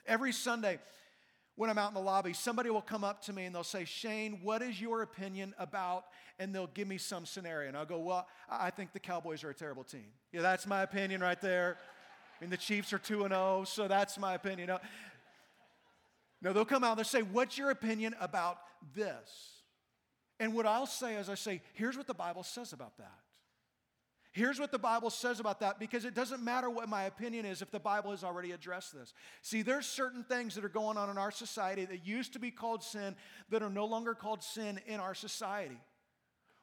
Every 0.04 0.32
Sunday, 0.32 0.80
when 1.56 1.68
I'm 1.68 1.78
out 1.78 1.88
in 1.88 1.94
the 1.94 2.00
lobby, 2.00 2.32
somebody 2.32 2.70
will 2.70 2.80
come 2.80 3.04
up 3.04 3.22
to 3.24 3.32
me 3.32 3.44
and 3.44 3.54
they'll 3.54 3.64
say, 3.64 3.84
Shane, 3.84 4.40
what 4.42 4.62
is 4.62 4.80
your 4.80 5.02
opinion 5.02 5.54
about? 5.58 6.04
And 6.38 6.54
they'll 6.54 6.68
give 6.68 6.88
me 6.88 6.96
some 6.96 7.26
scenario. 7.26 7.68
And 7.68 7.76
I'll 7.76 7.84
go, 7.84 7.98
Well, 7.98 8.26
I 8.48 8.70
think 8.70 8.92
the 8.92 9.00
Cowboys 9.00 9.44
are 9.44 9.50
a 9.50 9.54
terrible 9.54 9.84
team. 9.84 10.06
Yeah, 10.32 10.42
that's 10.42 10.66
my 10.66 10.82
opinion 10.82 11.20
right 11.20 11.40
there. 11.40 11.76
I 12.40 12.44
mean, 12.44 12.50
the 12.50 12.56
Chiefs 12.56 12.92
are 12.92 12.98
2 12.98 13.24
and 13.24 13.34
0, 13.34 13.64
so 13.66 13.88
that's 13.88 14.18
my 14.18 14.34
opinion. 14.34 14.70
No, 16.42 16.54
they'll 16.54 16.64
come 16.64 16.82
out 16.82 16.92
and 16.92 16.98
they'll 16.98 17.04
say, 17.04 17.22
What's 17.22 17.58
your 17.58 17.70
opinion 17.70 18.14
about 18.20 18.58
this? 18.94 19.62
And 20.38 20.54
what 20.54 20.66
I'll 20.66 20.86
say 20.86 21.16
is, 21.16 21.28
I 21.28 21.34
say, 21.34 21.60
Here's 21.74 21.96
what 21.96 22.06
the 22.06 22.14
Bible 22.14 22.42
says 22.42 22.72
about 22.72 22.96
that. 22.98 23.18
Here's 24.32 24.60
what 24.60 24.70
the 24.70 24.78
Bible 24.78 25.10
says 25.10 25.40
about 25.40 25.60
that 25.60 25.80
because 25.80 26.04
it 26.04 26.14
doesn't 26.14 26.42
matter 26.42 26.70
what 26.70 26.88
my 26.88 27.04
opinion 27.04 27.44
is 27.44 27.62
if 27.62 27.70
the 27.72 27.80
Bible 27.80 28.12
has 28.12 28.22
already 28.22 28.52
addressed 28.52 28.94
this. 28.94 29.12
See, 29.42 29.62
there's 29.62 29.86
certain 29.86 30.22
things 30.22 30.54
that 30.54 30.64
are 30.64 30.68
going 30.68 30.96
on 30.96 31.10
in 31.10 31.18
our 31.18 31.32
society 31.32 31.84
that 31.86 32.06
used 32.06 32.34
to 32.34 32.38
be 32.38 32.52
called 32.52 32.84
sin 32.84 33.16
that 33.50 33.62
are 33.62 33.70
no 33.70 33.86
longer 33.86 34.14
called 34.14 34.44
sin 34.44 34.80
in 34.86 35.00
our 35.00 35.14
society. 35.14 35.80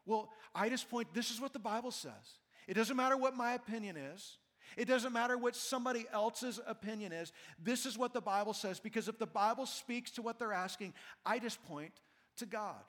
Well, 0.05 0.29
I 0.55 0.69
just 0.69 0.89
point 0.89 1.13
this 1.13 1.29
is 1.29 1.41
what 1.41 1.51
the 1.51 1.59
Bible 1.59 1.91
says. 1.91 2.39
It 2.67 2.75
doesn't 2.75 2.95
matter 2.95 3.17
what 3.17 3.35
my 3.35 3.53
opinion 3.53 3.97
is. 3.97 4.37
It 4.77 4.85
doesn't 4.85 5.11
matter 5.11 5.37
what 5.37 5.55
somebody 5.55 6.05
else's 6.13 6.61
opinion 6.65 7.11
is. 7.11 7.33
This 7.61 7.85
is 7.85 7.97
what 7.97 8.13
the 8.13 8.21
Bible 8.21 8.53
says 8.53 8.79
because 8.79 9.09
if 9.09 9.17
the 9.17 9.27
Bible 9.27 9.65
speaks 9.65 10.11
to 10.11 10.21
what 10.21 10.39
they're 10.39 10.53
asking, 10.53 10.93
I 11.25 11.39
just 11.39 11.63
point 11.65 11.93
to 12.37 12.45
God. 12.45 12.81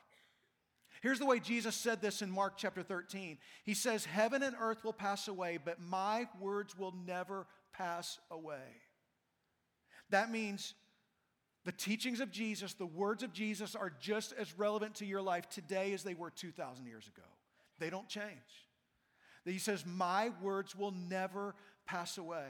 Here's 1.03 1.19
the 1.19 1.27
way 1.27 1.39
Jesus 1.39 1.77
said 1.77 2.01
this 2.01 2.23
in 2.23 2.31
Mark 2.31 2.55
chapter 2.57 2.83
13. 2.83 3.39
He 3.65 3.75
says, 3.75 4.05
Heaven 4.05 4.43
and 4.43 4.57
earth 4.61 4.85
will 4.85 4.93
pass 4.93 5.29
away, 5.29 5.59
but 5.63 5.81
my 5.81 6.29
words 6.41 6.77
will 6.77 6.95
never 7.07 7.47
pass 7.73 8.19
away. 8.31 8.83
That 10.11 10.31
means 10.31 10.75
the 11.65 11.73
teachings 11.73 12.21
of 12.21 12.31
Jesus, 12.31 12.75
the 12.75 12.87
words 12.87 13.23
of 13.23 13.33
Jesus 13.33 13.75
are 13.75 13.93
just 14.01 14.33
as 14.39 14.59
relevant 14.59 14.97
to 14.97 15.07
your 15.07 15.23
life 15.23 15.49
today 15.49 15.93
as 15.93 16.03
they 16.03 16.15
were 16.15 16.31
2,000 16.31 16.87
years 16.87 17.07
ago. 17.07 17.27
They 17.79 17.91
don't 17.91 18.09
change. 18.09 18.25
He 19.45 19.59
says, 19.59 19.85
My 19.87 20.31
words 20.43 20.75
will 20.75 20.93
never 20.93 21.55
pass 21.87 22.19
away. 22.19 22.47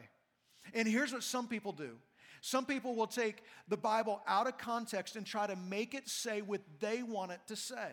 And 0.75 0.87
here's 0.89 1.13
what 1.13 1.23
some 1.23 1.49
people 1.49 1.73
do 1.73 1.97
some 2.41 2.65
people 2.65 2.95
will 2.95 3.07
take 3.07 3.43
the 3.69 3.77
Bible 3.77 4.23
out 4.27 4.47
of 4.47 4.59
context 4.59 5.17
and 5.17 5.27
try 5.27 5.47
to 5.47 5.57
make 5.57 5.95
it 5.95 6.09
say 6.09 6.41
what 6.41 6.61
they 6.81 7.03
want 7.03 7.33
it 7.33 7.41
to 7.49 7.57
say. 7.57 7.91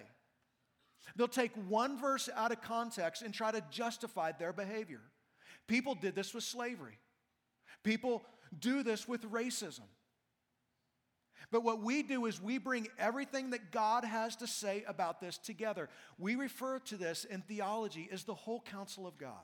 They'll 1.15 1.27
take 1.27 1.51
one 1.67 1.99
verse 1.99 2.29
out 2.35 2.51
of 2.51 2.61
context 2.61 3.21
and 3.21 3.33
try 3.33 3.51
to 3.51 3.63
justify 3.69 4.31
their 4.31 4.53
behavior. 4.53 5.01
People 5.67 5.95
did 5.95 6.15
this 6.15 6.33
with 6.33 6.43
slavery, 6.43 6.97
people 7.83 8.23
do 8.57 8.83
this 8.83 9.07
with 9.07 9.21
racism. 9.31 9.87
But 11.51 11.63
what 11.63 11.81
we 11.83 12.01
do 12.01 12.25
is 12.25 12.41
we 12.41 12.57
bring 12.57 12.87
everything 12.97 13.51
that 13.51 13.71
God 13.71 14.03
has 14.03 14.35
to 14.37 14.47
say 14.47 14.83
about 14.87 15.21
this 15.21 15.37
together. 15.37 15.89
We 16.17 16.35
refer 16.35 16.79
to 16.79 16.97
this 16.97 17.23
in 17.23 17.41
theology 17.41 18.09
as 18.11 18.23
the 18.23 18.33
whole 18.33 18.61
counsel 18.61 19.05
of 19.05 19.17
God. 19.19 19.43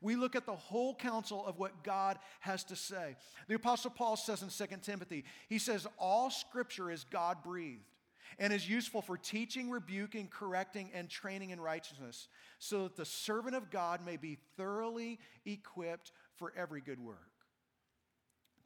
We 0.00 0.16
look 0.16 0.34
at 0.34 0.46
the 0.46 0.56
whole 0.56 0.96
counsel 0.96 1.46
of 1.46 1.60
what 1.60 1.84
God 1.84 2.18
has 2.40 2.64
to 2.64 2.76
say. 2.76 3.14
The 3.46 3.54
Apostle 3.54 3.92
Paul 3.92 4.16
says 4.16 4.42
in 4.42 4.48
2 4.48 4.76
Timothy, 4.82 5.24
he 5.48 5.58
says, 5.58 5.86
All 5.96 6.28
scripture 6.28 6.90
is 6.90 7.04
God 7.04 7.38
breathed 7.44 7.91
and 8.38 8.52
is 8.52 8.68
useful 8.68 9.02
for 9.02 9.16
teaching, 9.16 9.70
rebuking, 9.70 10.28
correcting, 10.28 10.90
and 10.94 11.08
training 11.08 11.50
in 11.50 11.60
righteousness, 11.60 12.28
so 12.58 12.84
that 12.84 12.96
the 12.96 13.04
servant 13.04 13.54
of 13.54 13.70
God 13.70 14.04
may 14.04 14.16
be 14.16 14.38
thoroughly 14.56 15.18
equipped 15.44 16.12
for 16.36 16.52
every 16.56 16.80
good 16.80 17.00
work. 17.00 17.18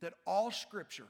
That 0.00 0.14
all 0.26 0.50
scripture, 0.50 1.08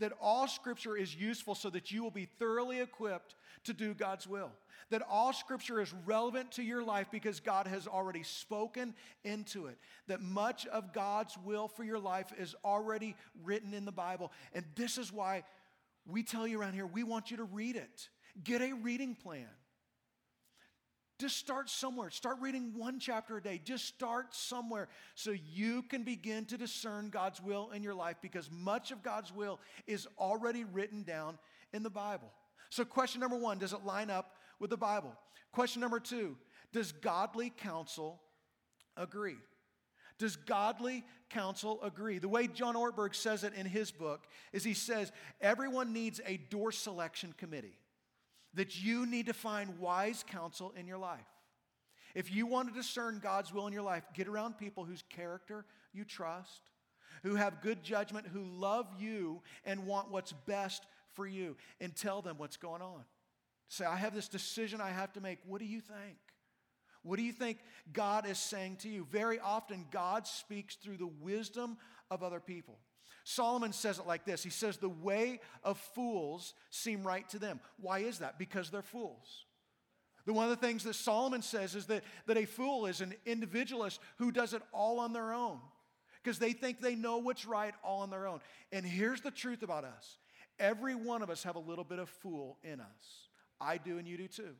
that 0.00 0.12
all 0.20 0.48
scripture 0.48 0.96
is 0.96 1.14
useful 1.14 1.54
so 1.54 1.70
that 1.70 1.92
you 1.92 2.02
will 2.02 2.10
be 2.10 2.26
thoroughly 2.38 2.80
equipped 2.80 3.36
to 3.64 3.72
do 3.72 3.94
God's 3.94 4.26
will. 4.26 4.50
That 4.90 5.02
all 5.08 5.32
scripture 5.32 5.80
is 5.80 5.94
relevant 6.04 6.52
to 6.52 6.62
your 6.62 6.82
life 6.82 7.06
because 7.10 7.40
God 7.40 7.66
has 7.66 7.86
already 7.86 8.22
spoken 8.22 8.94
into 9.24 9.66
it. 9.66 9.78
That 10.08 10.20
much 10.20 10.66
of 10.66 10.92
God's 10.92 11.36
will 11.44 11.68
for 11.68 11.84
your 11.84 11.98
life 11.98 12.32
is 12.38 12.54
already 12.64 13.16
written 13.44 13.72
in 13.72 13.84
the 13.84 13.92
Bible. 13.92 14.32
And 14.52 14.64
this 14.74 14.98
is 14.98 15.12
why 15.12 15.44
we 16.06 16.22
tell 16.22 16.46
you 16.46 16.60
around 16.60 16.74
here, 16.74 16.86
we 16.86 17.02
want 17.02 17.30
you 17.30 17.38
to 17.38 17.44
read 17.44 17.76
it. 17.76 18.08
Get 18.42 18.60
a 18.62 18.72
reading 18.72 19.14
plan. 19.14 19.46
Just 21.20 21.36
start 21.36 21.70
somewhere. 21.70 22.10
Start 22.10 22.38
reading 22.40 22.72
one 22.76 22.98
chapter 22.98 23.36
a 23.36 23.42
day. 23.42 23.60
Just 23.62 23.86
start 23.86 24.34
somewhere 24.34 24.88
so 25.14 25.30
you 25.30 25.82
can 25.84 26.02
begin 26.02 26.44
to 26.46 26.58
discern 26.58 27.08
God's 27.08 27.40
will 27.40 27.70
in 27.70 27.82
your 27.84 27.94
life 27.94 28.16
because 28.20 28.50
much 28.50 28.90
of 28.90 29.02
God's 29.02 29.32
will 29.32 29.60
is 29.86 30.08
already 30.18 30.64
written 30.64 31.04
down 31.04 31.38
in 31.72 31.84
the 31.84 31.90
Bible. 31.90 32.32
So, 32.68 32.84
question 32.84 33.20
number 33.20 33.36
one 33.36 33.58
does 33.58 33.72
it 33.72 33.84
line 33.84 34.10
up 34.10 34.32
with 34.58 34.70
the 34.70 34.76
Bible? 34.76 35.14
Question 35.52 35.80
number 35.80 36.00
two 36.00 36.36
does 36.72 36.90
godly 36.90 37.50
counsel 37.50 38.20
agree? 38.96 39.36
Does 40.18 40.36
godly 40.36 41.04
counsel 41.30 41.80
agree? 41.82 42.18
The 42.18 42.28
way 42.28 42.46
John 42.46 42.74
Ortberg 42.76 43.14
says 43.14 43.44
it 43.44 43.54
in 43.54 43.66
his 43.66 43.90
book 43.90 44.26
is 44.52 44.62
he 44.62 44.74
says, 44.74 45.10
everyone 45.40 45.92
needs 45.92 46.20
a 46.26 46.36
door 46.36 46.70
selection 46.70 47.34
committee, 47.36 47.78
that 48.54 48.80
you 48.82 49.06
need 49.06 49.26
to 49.26 49.32
find 49.32 49.78
wise 49.78 50.24
counsel 50.26 50.72
in 50.78 50.86
your 50.86 50.98
life. 50.98 51.26
If 52.14 52.32
you 52.32 52.46
want 52.46 52.68
to 52.68 52.74
discern 52.74 53.20
God's 53.20 53.52
will 53.52 53.66
in 53.66 53.72
your 53.72 53.82
life, 53.82 54.04
get 54.14 54.28
around 54.28 54.56
people 54.56 54.84
whose 54.84 55.02
character 55.08 55.64
you 55.92 56.04
trust, 56.04 56.62
who 57.24 57.34
have 57.34 57.60
good 57.60 57.82
judgment, 57.82 58.28
who 58.32 58.44
love 58.44 58.86
you 58.98 59.42
and 59.64 59.86
want 59.86 60.12
what's 60.12 60.32
best 60.32 60.86
for 61.14 61.26
you, 61.26 61.56
and 61.80 61.94
tell 61.96 62.22
them 62.22 62.38
what's 62.38 62.56
going 62.56 62.82
on. 62.82 63.02
Say, 63.68 63.84
I 63.84 63.96
have 63.96 64.14
this 64.14 64.28
decision 64.28 64.80
I 64.80 64.90
have 64.90 65.12
to 65.14 65.20
make. 65.20 65.38
What 65.46 65.58
do 65.58 65.64
you 65.64 65.80
think? 65.80 66.18
What 67.04 67.18
do 67.18 67.22
you 67.22 67.32
think 67.32 67.58
God 67.92 68.26
is 68.26 68.38
saying 68.38 68.78
to 68.80 68.88
you? 68.88 69.06
Very 69.10 69.38
often, 69.38 69.84
God 69.90 70.26
speaks 70.26 70.74
through 70.74 70.96
the 70.96 71.10
wisdom 71.20 71.76
of 72.10 72.22
other 72.22 72.40
people. 72.40 72.78
Solomon 73.24 73.72
says 73.72 73.98
it 73.98 74.06
like 74.06 74.24
this 74.24 74.42
He 74.42 74.50
says, 74.50 74.78
The 74.78 74.88
way 74.88 75.40
of 75.62 75.78
fools 75.78 76.54
seem 76.70 77.04
right 77.04 77.28
to 77.28 77.38
them. 77.38 77.60
Why 77.78 78.00
is 78.00 78.18
that? 78.18 78.38
Because 78.38 78.70
they're 78.70 78.82
fools. 78.82 79.44
One 80.26 80.50
of 80.50 80.58
the 80.58 80.66
things 80.66 80.84
that 80.84 80.94
Solomon 80.94 81.42
says 81.42 81.74
is 81.74 81.84
that, 81.86 82.02
that 82.26 82.38
a 82.38 82.46
fool 82.46 82.86
is 82.86 83.02
an 83.02 83.14
individualist 83.26 84.00
who 84.16 84.32
does 84.32 84.54
it 84.54 84.62
all 84.72 84.98
on 84.98 85.12
their 85.12 85.34
own 85.34 85.58
because 86.22 86.38
they 86.38 86.54
think 86.54 86.80
they 86.80 86.94
know 86.94 87.18
what's 87.18 87.44
right 87.44 87.74
all 87.84 88.00
on 88.00 88.08
their 88.08 88.26
own. 88.26 88.40
And 88.72 88.86
here's 88.86 89.20
the 89.20 89.30
truth 89.30 89.62
about 89.62 89.84
us 89.84 90.16
every 90.58 90.94
one 90.94 91.20
of 91.20 91.28
us 91.28 91.42
have 91.42 91.56
a 91.56 91.60
little 91.60 91.84
bit 91.84 91.98
of 91.98 92.08
fool 92.08 92.56
in 92.62 92.80
us. 92.80 93.28
I 93.60 93.76
do, 93.76 93.98
and 93.98 94.08
you 94.08 94.16
do 94.16 94.28
too 94.28 94.54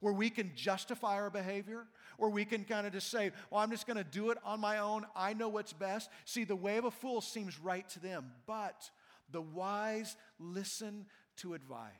where 0.00 0.12
we 0.12 0.30
can 0.30 0.52
justify 0.54 1.14
our 1.14 1.30
behavior, 1.30 1.86
where 2.16 2.30
we 2.30 2.44
can 2.44 2.64
kind 2.64 2.86
of 2.86 2.92
just 2.92 3.10
say, 3.10 3.30
well, 3.50 3.60
I'm 3.60 3.70
just 3.70 3.86
going 3.86 3.96
to 3.96 4.04
do 4.04 4.30
it 4.30 4.38
on 4.44 4.60
my 4.60 4.78
own. 4.78 5.06
I 5.14 5.34
know 5.34 5.48
what's 5.48 5.72
best. 5.72 6.10
See, 6.24 6.44
the 6.44 6.56
way 6.56 6.76
of 6.78 6.84
a 6.84 6.90
fool 6.90 7.20
seems 7.20 7.58
right 7.58 7.88
to 7.90 8.00
them, 8.00 8.32
but 8.46 8.90
the 9.30 9.42
wise 9.42 10.16
listen 10.38 11.06
to 11.38 11.54
advice. 11.54 11.90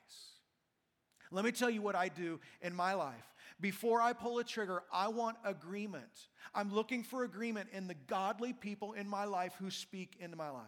Let 1.31 1.45
me 1.45 1.53
tell 1.53 1.71
you 1.71 1.81
what 1.81 1.95
I 1.95 2.09
do 2.09 2.41
in 2.61 2.75
my 2.75 2.95
life. 2.95 3.35
Before 3.61 4.01
I 4.01 4.15
pull 4.15 4.39
a 4.39 4.45
trigger, 4.45 4.83
I 4.93 5.09
want 5.09 5.37
agreement. 5.45 6.29
I'm 6.55 6.73
looking 6.73 7.03
for 7.03 7.25
agreement 7.25 7.69
in 7.73 7.87
the 7.87 7.95
godly 7.95 8.53
people 8.53 8.95
in 8.95 9.09
my 9.09 9.25
life 9.25 9.55
who 9.61 9.71
speak 9.71 10.17
into 10.19 10.37
my 10.37 10.51
life. 10.51 10.65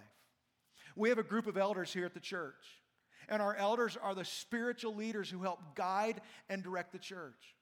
We 0.95 1.09
have 1.09 1.19
a 1.19 1.25
group 1.25 1.47
of 1.47 1.57
elders 1.57 1.93
here 1.93 2.05
at 2.05 2.15
the 2.15 2.21
church. 2.21 2.82
And 3.29 3.41
our 3.41 3.55
elders 3.55 3.97
are 4.01 4.15
the 4.15 4.25
spiritual 4.25 4.95
leaders 4.95 5.31
who 5.31 5.43
help 5.43 5.61
guide 5.75 6.21
and 6.49 6.63
direct 6.63 6.93
the 6.93 6.99
church. 6.99 7.55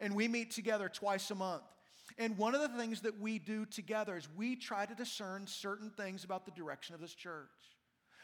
And 0.00 0.14
we 0.14 0.28
meet 0.28 0.50
together 0.50 0.88
twice 0.88 1.30
a 1.30 1.34
month. 1.34 1.62
And 2.18 2.36
one 2.36 2.54
of 2.54 2.60
the 2.60 2.76
things 2.76 3.02
that 3.02 3.20
we 3.20 3.38
do 3.38 3.64
together 3.64 4.16
is 4.16 4.28
we 4.36 4.56
try 4.56 4.84
to 4.84 4.94
discern 4.94 5.46
certain 5.46 5.90
things 5.90 6.24
about 6.24 6.44
the 6.44 6.50
direction 6.52 6.94
of 6.94 7.00
this 7.00 7.14
church, 7.14 7.48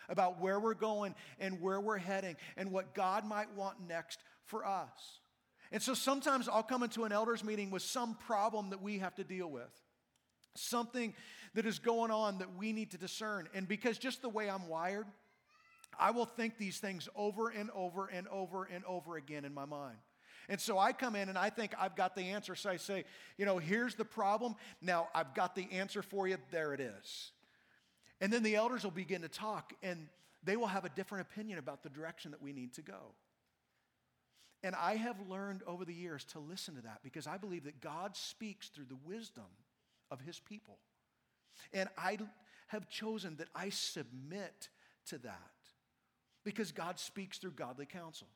about 0.09 0.41
where 0.41 0.59
we're 0.59 0.75
going 0.75 1.15
and 1.39 1.61
where 1.61 1.81
we're 1.81 1.99
heading, 1.99 2.37
and 2.57 2.73
what 2.73 2.95
God 2.95 3.25
might 3.25 3.55
want 3.55 3.77
next 3.87 4.19
for 4.45 4.67
us. 4.67 5.21
And 5.71 5.83
so 5.83 5.95
sometimes 5.95 6.49
I'll 6.49 6.63
come 6.63 6.83
into 6.83 7.05
an 7.05 7.13
elders 7.13 7.45
meeting 7.45 7.71
with 7.71 7.83
some 7.83 8.15
problem 8.15 8.71
that 8.71 8.83
we 8.83 8.99
have 8.99 9.15
to 9.17 9.25
deal 9.25 9.49
with, 9.49 9.71
something 10.57 11.15
that 11.55 11.67
is 11.67 11.79
going 11.79 12.11
on 12.11 12.39
that 12.39 12.57
we 12.57 12.73
need 12.73 12.91
to 12.93 12.99
discern. 12.99 13.49
And 13.55 13.69
because 13.69 13.99
just 13.99 14.23
the 14.23 14.29
way 14.29 14.51
I'm 14.51 14.69
wired, 14.69 15.07
I 15.99 16.11
will 16.11 16.27
think 16.27 16.59
these 16.59 16.79
things 16.79 17.09
over 17.17 17.49
and 17.49 17.71
over 17.75 18.07
and 18.07 18.29
over 18.29 18.65
and 18.65 18.85
over 18.85 19.17
again 19.17 19.45
in 19.45 19.53
my 19.53 19.65
mind. 19.65 19.99
And 20.49 20.61
so 20.61 20.79
I 20.79 20.93
come 20.93 21.15
in 21.15 21.29
and 21.29 21.37
I 21.37 21.51
think 21.51 21.75
I've 21.79 21.97
got 21.97 22.15
the 22.17 22.23
answer. 22.23 22.55
So 22.55 22.71
I 22.71 22.77
say, 22.77 23.05
you 23.37 23.45
know, 23.45 23.59
here's 23.59 23.95
the 23.95 24.05
problem. 24.05 24.55
Now 24.81 25.09
I've 25.15 25.35
got 25.35 25.55
the 25.55 25.67
answer 25.73 26.03
for 26.03 26.27
you. 26.27 26.39
There 26.51 26.73
it 26.73 26.81
is. 26.81 27.33
And 28.21 28.33
then 28.33 28.43
the 28.43 28.57
elders 28.57 28.85
will 28.85 28.91
begin 28.91 29.23
to 29.23 29.29
talk 29.29 29.75
and 29.83 30.09
they 30.43 30.57
will 30.57 30.67
have 30.67 30.85
a 30.85 30.89
different 30.89 31.27
opinion 31.31 31.59
about 31.59 31.83
the 31.83 31.91
direction 31.91 32.31
that 32.31 32.43
we 32.43 32.53
need 32.53 32.73
to 32.75 32.83
go. 32.83 33.13
And 34.63 34.75
I 34.75 34.97
have 34.97 35.17
learned 35.29 35.63
over 35.67 35.85
the 35.85 35.95
years 35.95 36.25
to 36.33 36.41
listen 36.41 36.75
to 36.77 36.83
that 36.83 37.01
because 37.03 37.27
I 37.27 37.37
believe 37.37 37.65
that 37.65 37.81
God 37.81 38.17
speaks 38.17 38.69
through 38.69 38.87
the 38.87 38.99
wisdom 39.05 39.45
of 40.11 40.21
his 40.21 40.41
people. 40.41 40.79
And 41.73 41.89
I 41.97 42.19
have 42.69 42.89
chosen 42.89 43.37
that 43.37 43.49
I 43.55 43.69
submit 43.69 44.69
to 45.07 45.19
that. 45.19 45.51
Because 46.49 46.73
God 46.73 46.99
speaks 46.99 47.37
through 47.37 47.51
godly 47.51 47.85
counsel. 47.85 48.27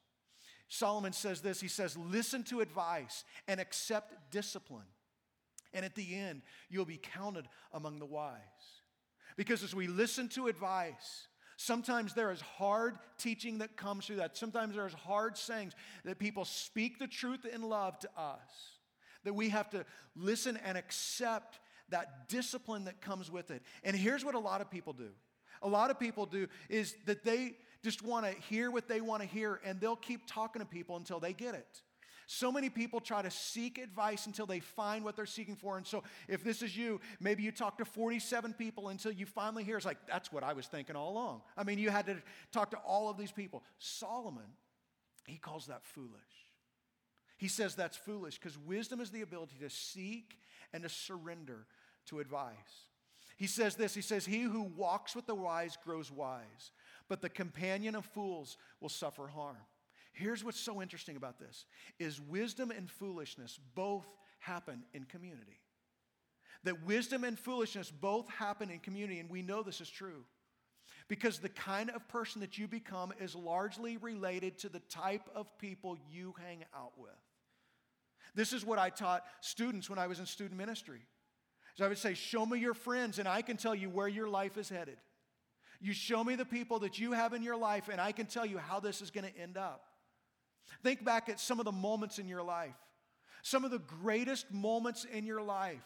Solomon 0.69 1.14
says 1.14 1.40
this 1.40 1.62
he 1.62 1.69
says, 1.69 1.97
Listen 1.97 2.42
to 2.45 2.61
advice 2.61 3.25
and 3.49 3.59
accept 3.59 4.31
discipline. 4.31 4.85
And 5.73 5.83
at 5.83 5.95
the 5.95 6.14
end, 6.14 6.42
you'll 6.69 6.85
be 6.85 7.00
counted 7.14 7.47
among 7.73 8.00
the 8.00 8.04
wise. 8.04 8.37
Because 9.35 9.64
as 9.64 9.75
we 9.75 9.87
listen 9.87 10.28
to 10.31 10.49
advice, 10.49 11.26
sometimes 11.57 12.12
there 12.12 12.31
is 12.31 12.42
hard 12.42 12.99
teaching 13.16 13.59
that 13.59 13.78
comes 13.78 14.04
through 14.04 14.16
that. 14.16 14.37
Sometimes 14.37 14.76
there's 14.76 14.92
hard 14.92 15.38
sayings 15.38 15.73
that 16.04 16.19
people 16.19 16.45
speak 16.45 16.99
the 16.99 17.07
truth 17.07 17.47
in 17.47 17.62
love 17.62 17.99
to 18.00 18.11
us, 18.14 18.76
that 19.25 19.33
we 19.33 19.49
have 19.49 19.71
to 19.71 19.87
listen 20.14 20.59
and 20.66 20.76
accept 20.76 21.61
that 21.88 22.28
discipline 22.28 22.85
that 22.85 23.00
comes 23.00 23.31
with 23.31 23.50
it. 23.50 23.62
And 23.83 23.97
here's 23.97 24.23
what 24.23 24.35
a 24.35 24.38
lot 24.38 24.61
of 24.61 24.71
people 24.71 24.92
do 24.92 25.12
a 25.62 25.69
lot 25.69 25.90
of 25.90 25.99
people 25.99 26.26
do 26.26 26.49
is 26.69 26.95
that 27.07 27.25
they 27.25 27.54
just 27.83 28.03
want 28.03 28.27
to 28.27 28.33
hear 28.49 28.71
what 28.71 28.89
they 28.89 29.01
want 29.01 29.23
to 29.23 29.29
hear 29.29 29.61
and 29.65 29.81
they'll 29.81 29.97
keep 29.97 30.27
talking 30.27 30.61
to 30.61 30.67
people 30.67 30.97
until 30.97 31.21
they 31.21 31.33
get 31.33 31.55
it. 31.55 31.83
So 32.27 32.51
many 32.51 32.71
people 32.71 33.01
try 33.01 33.21
to 33.21 33.31
seek 33.31 33.79
advice 33.79 34.27
until 34.27 34.47
they 34.47 34.61
find 34.61 35.05
what 35.05 35.17
they're 35.17 35.27
seeking 35.27 35.57
for. 35.57 35.77
And 35.77 35.87
so, 35.87 36.03
if 36.29 36.43
this 36.43 36.62
is 36.62 36.75
you, 36.75 37.01
maybe 37.21 37.43
you 37.43 37.53
talk 37.53 37.77
to 37.79 37.85
47 37.85 38.55
people 38.55 38.89
until 38.89 39.12
you 39.12 39.27
finally 39.27 39.65
hear 39.65 39.77
it's 39.77 39.85
like, 39.85 39.99
that's 40.09 40.33
what 40.33 40.43
I 40.43 40.53
was 40.53 40.67
thinking 40.67 40.97
all 40.97 41.11
along. 41.12 41.43
I 41.59 41.65
mean, 41.65 41.79
you 41.79 41.91
had 41.91 42.07
to 42.07 42.17
talk 42.53 42.71
to 42.71 42.79
all 42.79 43.11
of 43.11 43.19
these 43.19 43.33
people. 43.33 43.62
Solomon, 43.79 44.47
he 45.27 45.37
calls 45.37 45.67
that 45.67 45.85
foolish. 45.85 46.12
He 47.37 47.49
says 47.49 47.75
that's 47.75 47.97
foolish 47.97 48.39
because 48.39 48.57
wisdom 48.57 49.01
is 49.01 49.11
the 49.11 49.23
ability 49.23 49.57
to 49.61 49.69
seek 49.69 50.39
and 50.73 50.85
to 50.85 50.89
surrender 50.89 51.67
to 52.07 52.21
advice. 52.21 52.55
He 53.37 53.49
says 53.49 53.75
this 53.75 53.95
He 53.95 54.01
says, 54.01 54.25
He 54.25 54.43
who 54.43 54.62
walks 54.62 55.17
with 55.17 55.27
the 55.27 55.35
wise 55.35 55.77
grows 55.85 56.11
wise, 56.11 56.71
but 57.12 57.21
the 57.21 57.28
companion 57.28 57.95
of 57.95 58.07
fools 58.07 58.57
will 58.81 58.88
suffer 58.88 59.26
harm. 59.26 59.59
Here's 60.14 60.42
what's 60.42 60.59
so 60.59 60.81
interesting 60.81 61.16
about 61.16 61.38
this 61.38 61.66
is 61.99 62.19
wisdom 62.19 62.71
and 62.71 62.90
foolishness 62.90 63.61
both 63.75 64.07
happen 64.38 64.85
in 64.95 65.04
community. 65.04 65.61
That 66.64 66.87
wisdom 66.87 67.23
and 67.25 67.38
foolishness 67.38 67.90
both 67.90 68.31
happen 68.31 68.71
in 68.71 68.78
community, 68.78 69.19
and 69.19 69.28
we 69.28 69.42
know 69.42 69.62
this 69.62 69.83
is 69.83 69.90
true. 69.90 70.25
Because 71.07 71.38
the 71.38 71.50
kind 71.50 71.90
of 71.90 72.09
person 72.09 72.40
that 72.40 72.57
you 72.57 72.66
become 72.66 73.12
is 73.21 73.35
largely 73.35 73.99
related 73.99 74.57
to 74.61 74.71
the 74.71 74.81
type 74.81 75.28
of 75.35 75.59
people 75.59 75.99
you 76.11 76.35
hang 76.42 76.64
out 76.75 76.92
with. 76.97 77.11
This 78.35 78.54
is 78.54 78.64
what 78.64 78.78
I 78.78 78.88
taught 78.88 79.23
students 79.42 79.90
when 79.90 79.99
I 79.99 80.07
was 80.07 80.19
in 80.19 80.25
student 80.25 80.57
ministry. 80.57 81.02
So 81.75 81.85
I 81.85 81.88
would 81.88 81.99
say, 81.99 82.14
Show 82.14 82.47
me 82.47 82.59
your 82.59 82.73
friends, 82.73 83.19
and 83.19 83.28
I 83.28 83.42
can 83.42 83.59
tell 83.59 83.75
you 83.75 83.90
where 83.90 84.09
your 84.09 84.31
life 84.31 84.57
is 84.57 84.71
headed. 84.71 84.97
You 85.83 85.93
show 85.93 86.23
me 86.23 86.37
the 86.37 86.45
people 86.45 86.79
that 86.79 87.01
you 87.01 87.11
have 87.12 87.33
in 87.33 87.43
your 87.43 87.57
life, 87.57 87.89
and 87.91 88.01
I 88.01 88.12
can 88.12 88.27
tell 88.27 88.47
you 88.47 88.57
how 88.57 88.79
this 88.79 89.03
is 89.03 89.11
going 89.11 89.31
to 89.31 89.37
end 89.37 89.57
up. 89.57 89.85
Think 90.85 91.05
back 91.05 91.29
at 91.29 91.41
some 91.41 91.59
of 91.59 91.65
the 91.65 91.73
moments 91.73 92.21
in 92.21 92.29
your 92.29 92.43
life, 92.43 92.77
some 93.43 93.65
of 93.65 93.73
the 93.73 93.81
greatest 93.81 94.53
moments 94.53 95.05
in 95.05 95.27
your 95.27 95.43
life 95.43 95.83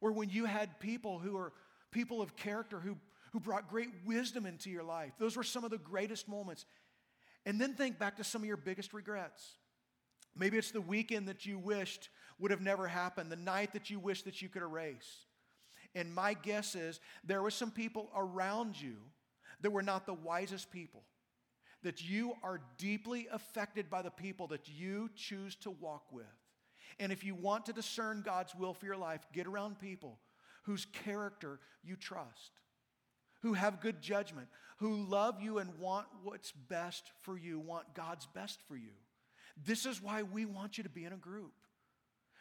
were 0.00 0.10
when 0.10 0.28
you 0.30 0.46
had 0.46 0.80
people 0.80 1.20
who 1.20 1.36
are 1.36 1.52
people 1.92 2.20
of 2.20 2.34
character 2.34 2.80
who, 2.80 2.96
who 3.32 3.38
brought 3.38 3.70
great 3.70 3.90
wisdom 4.04 4.46
into 4.46 4.68
your 4.68 4.82
life. 4.82 5.12
Those 5.20 5.36
were 5.36 5.44
some 5.44 5.62
of 5.62 5.70
the 5.70 5.78
greatest 5.78 6.28
moments. 6.28 6.66
And 7.46 7.60
then 7.60 7.74
think 7.74 8.00
back 8.00 8.16
to 8.16 8.24
some 8.24 8.42
of 8.42 8.48
your 8.48 8.56
biggest 8.56 8.92
regrets. 8.92 9.52
Maybe 10.34 10.58
it's 10.58 10.72
the 10.72 10.80
weekend 10.80 11.28
that 11.28 11.46
you 11.46 11.56
wished 11.56 12.08
would 12.40 12.50
have 12.50 12.60
never 12.60 12.88
happened, 12.88 13.30
the 13.30 13.36
night 13.36 13.72
that 13.74 13.90
you 13.90 14.00
wished 14.00 14.24
that 14.24 14.42
you 14.42 14.48
could 14.48 14.62
erase. 14.62 15.26
And 15.98 16.14
my 16.14 16.34
guess 16.34 16.76
is 16.76 17.00
there 17.24 17.42
were 17.42 17.50
some 17.50 17.72
people 17.72 18.08
around 18.14 18.80
you 18.80 18.96
that 19.62 19.70
were 19.70 19.82
not 19.82 20.06
the 20.06 20.14
wisest 20.14 20.70
people 20.70 21.02
that 21.82 22.08
you 22.08 22.34
are 22.42 22.60
deeply 22.76 23.28
affected 23.32 23.90
by 23.90 24.02
the 24.02 24.10
people 24.10 24.46
that 24.48 24.68
you 24.68 25.10
choose 25.16 25.54
to 25.56 25.70
walk 25.70 26.04
with. 26.12 26.24
And 27.00 27.12
if 27.12 27.24
you 27.24 27.34
want 27.34 27.66
to 27.66 27.72
discern 27.72 28.22
God's 28.24 28.54
will 28.54 28.74
for 28.74 28.86
your 28.86 28.96
life, 28.96 29.26
get 29.32 29.46
around 29.46 29.80
people 29.80 30.18
whose 30.62 30.86
character 31.04 31.58
you 31.82 31.96
trust, 31.96 32.52
who 33.42 33.54
have 33.54 33.80
good 33.80 34.00
judgment, 34.00 34.48
who 34.78 35.04
love 35.04 35.40
you 35.40 35.58
and 35.58 35.78
want 35.78 36.06
what's 36.22 36.52
best 36.52 37.10
for 37.22 37.36
you, 37.36 37.58
want 37.58 37.94
God's 37.94 38.26
best 38.26 38.60
for 38.68 38.76
you. 38.76 38.92
This 39.64 39.86
is 39.86 40.02
why 40.02 40.22
we 40.22 40.44
want 40.44 40.78
you 40.78 40.84
to 40.84 40.90
be 40.90 41.04
in 41.04 41.12
a 41.12 41.16
group. 41.16 41.52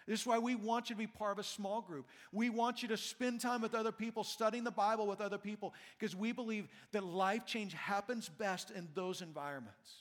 This 0.07 0.21
is 0.21 0.25
why 0.25 0.39
we 0.39 0.55
want 0.55 0.89
you 0.89 0.95
to 0.95 0.99
be 0.99 1.07
part 1.07 1.33
of 1.33 1.39
a 1.39 1.43
small 1.43 1.81
group. 1.81 2.07
We 2.31 2.49
want 2.49 2.81
you 2.81 2.87
to 2.87 2.97
spend 2.97 3.41
time 3.41 3.61
with 3.61 3.75
other 3.75 3.91
people, 3.91 4.23
studying 4.23 4.63
the 4.63 4.71
Bible 4.71 5.05
with 5.05 5.19
other 5.19 5.37
people, 5.37 5.73
because 5.99 6.15
we 6.15 6.31
believe 6.31 6.69
that 6.93 7.03
life 7.03 7.45
change 7.45 7.73
happens 7.73 8.29
best 8.29 8.71
in 8.71 8.87
those 8.95 9.21
environments. 9.21 9.91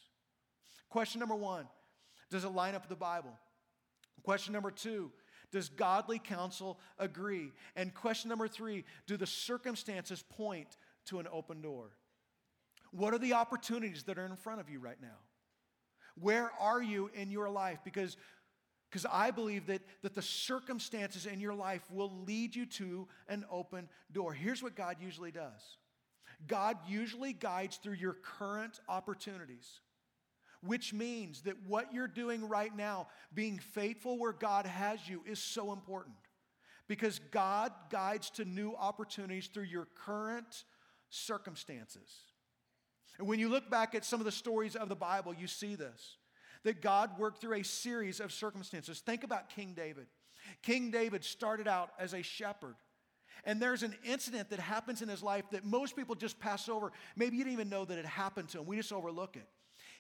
Question 0.89 1.19
number 1.19 1.35
one 1.35 1.67
Does 2.31 2.45
it 2.45 2.51
line 2.51 2.77
up 2.77 2.83
with 2.83 2.91
the 2.91 2.97
Bible? 2.97 3.37
Question 4.23 4.53
number 4.53 4.71
two 4.71 5.11
Does 5.51 5.69
godly 5.69 6.21
counsel 6.21 6.79
agree? 6.99 7.51
And 7.75 7.93
question 7.93 8.29
number 8.29 8.47
three 8.47 8.85
Do 9.09 9.17
the 9.17 9.27
circumstances 9.27 10.23
point 10.23 10.77
to 11.07 11.19
an 11.19 11.27
open 11.33 11.61
door? 11.63 11.91
What 12.93 13.13
are 13.13 13.19
the 13.19 13.33
opportunities 13.33 14.05
that 14.05 14.19
are 14.19 14.27
in 14.27 14.37
front 14.37 14.61
of 14.61 14.71
you 14.71 14.79
right 14.79 15.01
now? 15.03 15.19
Where 16.19 16.51
are 16.59 16.83
you 16.83 17.11
in 17.15 17.31
your 17.31 17.51
life? 17.51 17.81
Because 17.85 18.17
because 18.91 19.07
I 19.11 19.31
believe 19.31 19.67
that, 19.67 19.83
that 20.03 20.15
the 20.15 20.23
circumstances 20.23 21.27
in 21.27 21.41
your 21.41 21.55
life 21.55 21.83
will 21.91 22.23
lead 22.27 22.55
you 22.55 22.67
to 22.67 23.09
an 23.29 23.45
open 23.51 23.89
door. 24.13 24.33
Here's 24.33 24.63
what 24.63 24.77
God 24.77 24.97
usually 25.01 25.31
does 25.31 25.79
God 26.47 26.77
usually 26.87 27.33
guides 27.33 27.79
through 27.79 27.95
your 27.95 28.15
current 28.15 28.81
opportunities, 28.89 29.81
which 30.63 30.93
means 30.93 31.43
that 31.43 31.57
what 31.67 31.93
you're 31.93 32.09
doing 32.09 32.49
right 32.49 32.75
now, 32.75 33.09
being 33.35 33.59
faithful 33.59 34.19
where 34.19 34.33
God 34.33 34.67
has 34.67 35.09
you, 35.09 35.23
is 35.27 35.39
so 35.39 35.73
important. 35.73 36.17
Because 36.89 37.19
God 37.33 37.73
guides 37.91 38.31
to 38.31 38.45
new 38.45 38.75
opportunities 38.77 39.49
through 39.49 39.65
your 39.65 39.89
current 40.05 40.65
circumstances. 41.09 42.09
And 43.19 43.27
when 43.27 43.41
you 43.41 43.49
look 43.49 43.71
back 43.71 43.95
at 43.95 44.05
some 44.05 44.21
of 44.21 44.27
the 44.27 44.33
stories 44.33 44.77
of 44.77 44.89
the 44.89 44.95
Bible, 44.95 45.35
you 45.35 45.49
see 45.49 45.75
this 45.75 46.17
that 46.67 46.83
God 46.83 47.17
worked 47.17 47.41
through 47.41 47.55
a 47.55 47.63
series 47.63 48.19
of 48.19 48.33
circumstances. 48.33 48.99
Think 48.99 49.23
about 49.23 49.51
King 49.51 49.73
David. 49.77 50.09
King 50.63 50.91
David 50.91 51.23
started 51.23 51.69
out 51.69 51.91
as 51.97 52.13
a 52.13 52.23
shepherd. 52.23 52.75
And 53.45 53.63
there's 53.63 53.85
an 53.85 53.95
incident 54.05 54.51
that 54.51 54.59
happens 54.59 55.01
in 55.01 55.09
his 55.09 55.23
life 55.23 55.45
that 55.53 55.65
most 55.65 55.95
people 55.95 56.17
just 56.17 56.41
pass 56.41 56.69
over. 56.69 56.91
Maybe 57.15 57.37
you 57.37 57.45
didn't 57.45 57.53
even 57.53 57.69
know 57.69 57.85
that 57.85 57.99
it 57.99 58.05
happened 58.05 58.49
to 58.49 58.59
him. 58.59 58.67
We 58.67 58.77
just 58.77 58.93
overlook 58.93 59.37
it. 59.37 59.47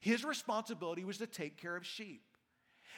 His 0.00 0.24
responsibility 0.24 1.05
was 1.05 1.18
to 1.18 1.29
take 1.29 1.57
care 1.57 1.76
of 1.76 1.87
sheep. 1.87 2.24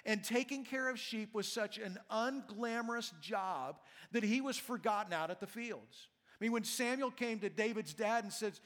And 0.07 0.24
taking 0.24 0.64
care 0.64 0.88
of 0.88 0.98
sheep 0.98 1.35
was 1.35 1.46
such 1.46 1.76
an 1.76 1.98
unglamorous 2.11 3.12
job 3.20 3.81
that 4.12 4.22
he 4.22 4.40
was 4.40 4.57
forgotten 4.57 5.12
out 5.12 5.31
at 5.31 5.40
the 5.40 5.46
fields. 5.46 6.09
I 6.40 6.42
mean, 6.42 6.52
when 6.52 6.64
Samuel 6.64 7.11
came 7.11 7.38
to 7.40 7.50
David's 7.50 7.92
dad 7.92 8.24
and 8.24 8.33
said, 8.33 8.59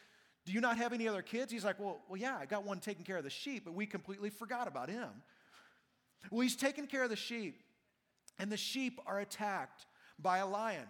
do 0.44 0.52
you 0.52 0.60
not 0.60 0.76
have 0.76 0.92
any 0.92 1.06
other 1.06 1.22
kids? 1.22 1.52
He's 1.52 1.64
like, 1.64 1.78
Well, 1.78 2.00
well, 2.08 2.18
yeah, 2.18 2.36
I 2.40 2.46
got 2.46 2.64
one 2.64 2.80
taking 2.80 3.04
care 3.04 3.16
of 3.16 3.24
the 3.24 3.30
sheep, 3.30 3.64
but 3.64 3.74
we 3.74 3.86
completely 3.86 4.30
forgot 4.30 4.68
about 4.68 4.88
him. 4.88 5.08
Well, 6.30 6.40
he's 6.40 6.56
taking 6.56 6.86
care 6.86 7.02
of 7.02 7.10
the 7.10 7.16
sheep, 7.16 7.62
and 8.38 8.50
the 8.50 8.56
sheep 8.56 9.00
are 9.06 9.20
attacked 9.20 9.86
by 10.18 10.38
a 10.38 10.46
lion. 10.46 10.86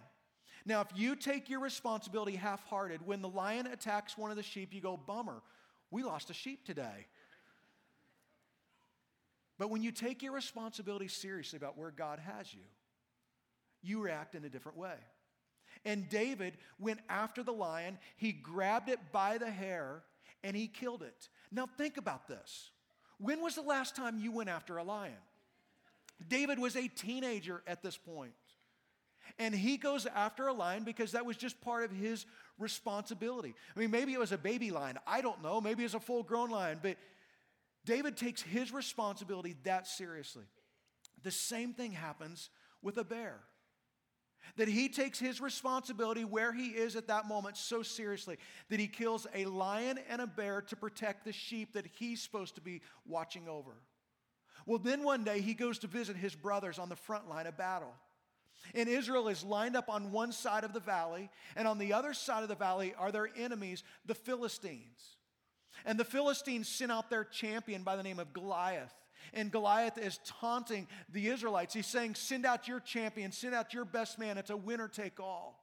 Now, 0.65 0.81
if 0.81 0.87
you 0.95 1.15
take 1.15 1.49
your 1.49 1.59
responsibility 1.59 2.35
half 2.35 2.63
hearted, 2.67 3.05
when 3.05 3.21
the 3.21 3.27
lion 3.27 3.67
attacks 3.67 4.17
one 4.17 4.31
of 4.31 4.37
the 4.37 4.43
sheep, 4.43 4.73
you 4.73 4.79
go, 4.79 4.95
Bummer, 4.95 5.41
we 5.91 6.03
lost 6.03 6.29
a 6.29 6.33
sheep 6.33 6.65
today. 6.65 7.07
But 9.59 9.69
when 9.69 9.83
you 9.83 9.91
take 9.91 10.23
your 10.23 10.33
responsibility 10.33 11.07
seriously 11.07 11.57
about 11.57 11.77
where 11.77 11.91
God 11.91 12.19
has 12.19 12.53
you, 12.53 12.61
you 13.81 14.01
react 14.01 14.35
in 14.35 14.45
a 14.45 14.49
different 14.49 14.77
way. 14.77 14.95
And 15.85 16.07
David 16.09 16.57
went 16.79 16.99
after 17.09 17.43
the 17.43 17.51
lion, 17.51 17.97
he 18.15 18.31
grabbed 18.31 18.89
it 18.89 18.99
by 19.11 19.37
the 19.37 19.49
hair, 19.49 20.03
and 20.43 20.55
he 20.55 20.67
killed 20.67 21.03
it. 21.03 21.29
Now, 21.51 21.67
think 21.77 21.97
about 21.97 22.27
this. 22.27 22.71
When 23.17 23.41
was 23.41 23.55
the 23.55 23.61
last 23.61 23.95
time 23.95 24.17
you 24.17 24.31
went 24.31 24.49
after 24.49 24.77
a 24.77 24.83
lion? 24.83 25.13
David 26.27 26.59
was 26.59 26.75
a 26.75 26.87
teenager 26.87 27.61
at 27.67 27.83
this 27.83 27.97
point. 27.97 28.33
And 29.39 29.55
he 29.55 29.77
goes 29.77 30.05
after 30.05 30.47
a 30.47 30.53
lion 30.53 30.83
because 30.83 31.13
that 31.13 31.25
was 31.25 31.37
just 31.37 31.59
part 31.61 31.83
of 31.83 31.91
his 31.91 32.25
responsibility. 32.59 33.55
I 33.75 33.79
mean, 33.79 33.91
maybe 33.91 34.13
it 34.13 34.19
was 34.19 34.31
a 34.31 34.37
baby 34.37 34.71
lion. 34.71 34.99
I 35.07 35.21
don't 35.21 35.41
know. 35.41 35.59
Maybe 35.59 35.83
it's 35.83 35.93
a 35.93 35.99
full 35.99 36.23
grown 36.23 36.49
lion. 36.49 36.79
But 36.81 36.97
David 37.85 38.17
takes 38.17 38.41
his 38.41 38.71
responsibility 38.71 39.55
that 39.63 39.87
seriously. 39.87 40.43
The 41.23 41.31
same 41.31 41.73
thing 41.73 41.93
happens 41.93 42.49
with 42.81 42.97
a 42.97 43.03
bear. 43.03 43.39
That 44.57 44.67
he 44.67 44.89
takes 44.89 45.19
his 45.19 45.41
responsibility 45.41 46.25
where 46.25 46.53
he 46.53 46.67
is 46.67 46.95
at 46.95 47.07
that 47.07 47.27
moment 47.27 47.57
so 47.57 47.81
seriously 47.81 48.37
that 48.69 48.79
he 48.79 48.87
kills 48.87 49.25
a 49.33 49.45
lion 49.45 49.99
and 50.09 50.21
a 50.21 50.27
bear 50.27 50.61
to 50.61 50.75
protect 50.75 51.25
the 51.25 51.33
sheep 51.33 51.73
that 51.73 51.85
he's 51.85 52.21
supposed 52.21 52.55
to 52.55 52.61
be 52.61 52.81
watching 53.05 53.47
over. 53.47 53.71
Well, 54.65 54.79
then 54.79 55.03
one 55.03 55.23
day 55.23 55.41
he 55.41 55.53
goes 55.53 55.79
to 55.79 55.87
visit 55.87 56.15
his 56.15 56.35
brothers 56.35 56.79
on 56.79 56.89
the 56.89 56.95
front 56.95 57.27
line 57.27 57.47
of 57.47 57.57
battle. 57.57 57.93
And 58.73 58.87
Israel 58.87 59.27
is 59.27 59.43
lined 59.43 59.75
up 59.75 59.89
on 59.89 60.11
one 60.11 60.31
side 60.31 60.63
of 60.63 60.73
the 60.73 60.79
valley, 60.79 61.29
and 61.55 61.67
on 61.67 61.77
the 61.77 61.93
other 61.93 62.13
side 62.13 62.43
of 62.43 62.49
the 62.49 62.55
valley 62.55 62.93
are 62.97 63.11
their 63.11 63.29
enemies, 63.35 63.83
the 64.05 64.15
Philistines. 64.15 65.17
And 65.85 65.99
the 65.99 66.05
Philistines 66.05 66.69
sent 66.69 66.91
out 66.91 67.09
their 67.09 67.25
champion 67.25 67.83
by 67.83 67.95
the 67.95 68.03
name 68.03 68.19
of 68.19 68.31
Goliath. 68.31 68.93
And 69.33 69.51
Goliath 69.51 69.97
is 69.97 70.19
taunting 70.25 70.87
the 71.11 71.27
Israelites. 71.27 71.73
He's 71.73 71.87
saying, 71.87 72.15
Send 72.15 72.45
out 72.45 72.67
your 72.67 72.79
champion, 72.79 73.31
send 73.31 73.55
out 73.55 73.73
your 73.73 73.85
best 73.85 74.19
man. 74.19 74.37
It's 74.37 74.49
a 74.49 74.57
winner 74.57 74.87
take 74.87 75.19
all. 75.19 75.59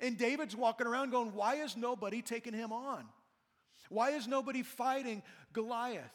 And 0.00 0.18
David's 0.18 0.56
walking 0.56 0.86
around 0.86 1.10
going, 1.10 1.34
Why 1.34 1.56
is 1.56 1.76
nobody 1.76 2.22
taking 2.22 2.52
him 2.52 2.72
on? 2.72 3.04
Why 3.88 4.10
is 4.10 4.26
nobody 4.26 4.62
fighting 4.62 5.22
Goliath? 5.52 6.12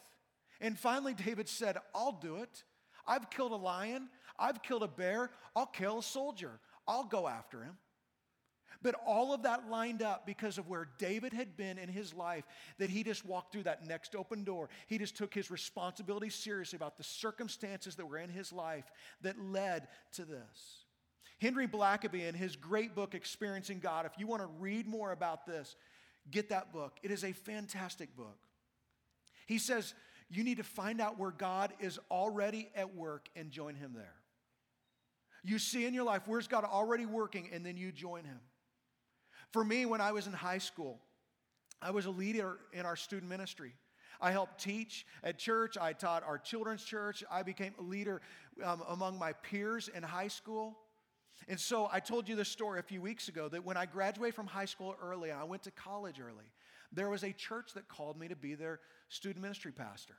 And 0.60 0.78
finally, 0.78 1.14
David 1.14 1.48
said, 1.48 1.78
I'll 1.94 2.18
do 2.20 2.36
it. 2.36 2.64
I've 3.06 3.30
killed 3.30 3.52
a 3.52 3.56
lion, 3.56 4.08
I've 4.38 4.62
killed 4.62 4.82
a 4.82 4.88
bear, 4.88 5.30
I'll 5.56 5.66
kill 5.66 5.98
a 5.98 6.02
soldier, 6.02 6.60
I'll 6.86 7.04
go 7.04 7.26
after 7.26 7.62
him. 7.62 7.76
But 8.82 8.94
all 9.06 9.34
of 9.34 9.42
that 9.42 9.68
lined 9.68 10.02
up 10.02 10.24
because 10.26 10.56
of 10.56 10.68
where 10.68 10.88
David 10.98 11.32
had 11.32 11.56
been 11.56 11.78
in 11.78 11.88
his 11.88 12.14
life, 12.14 12.44
that 12.78 12.88
he 12.88 13.02
just 13.02 13.26
walked 13.26 13.52
through 13.52 13.64
that 13.64 13.86
next 13.86 14.14
open 14.14 14.42
door. 14.42 14.70
He 14.86 14.96
just 14.96 15.16
took 15.16 15.34
his 15.34 15.50
responsibility 15.50 16.30
seriously 16.30 16.76
about 16.76 16.96
the 16.96 17.04
circumstances 17.04 17.96
that 17.96 18.06
were 18.06 18.18
in 18.18 18.30
his 18.30 18.52
life 18.52 18.90
that 19.20 19.38
led 19.38 19.88
to 20.12 20.24
this. 20.24 20.84
Henry 21.40 21.66
Blackaby, 21.66 22.28
in 22.28 22.34
his 22.34 22.56
great 22.56 22.94
book, 22.94 23.14
Experiencing 23.14 23.80
God, 23.80 24.06
if 24.06 24.12
you 24.18 24.26
want 24.26 24.42
to 24.42 24.48
read 24.58 24.86
more 24.86 25.12
about 25.12 25.46
this, 25.46 25.76
get 26.30 26.50
that 26.50 26.72
book. 26.72 26.98
It 27.02 27.10
is 27.10 27.24
a 27.24 27.32
fantastic 27.32 28.14
book. 28.16 28.38
He 29.46 29.58
says, 29.58 29.94
you 30.30 30.44
need 30.44 30.58
to 30.58 30.62
find 30.62 31.00
out 31.00 31.18
where 31.18 31.32
God 31.32 31.72
is 31.80 31.98
already 32.10 32.70
at 32.76 32.94
work 32.94 33.28
and 33.34 33.50
join 33.50 33.74
Him 33.74 33.92
there. 33.94 34.14
You 35.42 35.58
see 35.58 35.86
in 35.86 35.94
your 35.94 36.04
life, 36.04 36.22
where's 36.26 36.46
God 36.46 36.64
already 36.64 37.04
working, 37.04 37.48
and 37.52 37.66
then 37.66 37.76
you 37.76 37.90
join 37.90 38.24
Him. 38.24 38.38
For 39.52 39.64
me, 39.64 39.86
when 39.86 40.00
I 40.00 40.12
was 40.12 40.26
in 40.26 40.32
high 40.32 40.58
school, 40.58 40.98
I 41.82 41.90
was 41.90 42.06
a 42.06 42.10
leader 42.10 42.58
in 42.72 42.86
our 42.86 42.96
student 42.96 43.28
ministry. 43.28 43.72
I 44.20 44.32
helped 44.32 44.60
teach 44.60 45.06
at 45.24 45.38
church. 45.38 45.78
I 45.78 45.92
taught 45.92 46.22
our 46.24 46.38
children's 46.38 46.84
church. 46.84 47.24
I 47.30 47.42
became 47.42 47.74
a 47.78 47.82
leader 47.82 48.20
um, 48.62 48.82
among 48.88 49.18
my 49.18 49.32
peers 49.32 49.88
in 49.88 50.02
high 50.02 50.28
school. 50.28 50.76
And 51.48 51.58
so 51.58 51.88
I 51.90 52.00
told 52.00 52.28
you 52.28 52.36
this 52.36 52.48
story 52.48 52.78
a 52.78 52.82
few 52.82 53.00
weeks 53.00 53.28
ago 53.28 53.48
that 53.48 53.64
when 53.64 53.76
I 53.76 53.86
graduated 53.86 54.34
from 54.34 54.46
high 54.46 54.66
school 54.66 54.94
early 55.02 55.30
and 55.30 55.40
I 55.40 55.44
went 55.44 55.62
to 55.64 55.70
college 55.70 56.20
early, 56.20 56.44
there 56.92 57.08
was 57.08 57.24
a 57.24 57.32
church 57.32 57.72
that 57.74 57.88
called 57.88 58.18
me 58.18 58.28
to 58.28 58.36
be 58.36 58.54
their 58.54 58.80
student 59.08 59.42
ministry 59.42 59.72
pastor. 59.72 60.16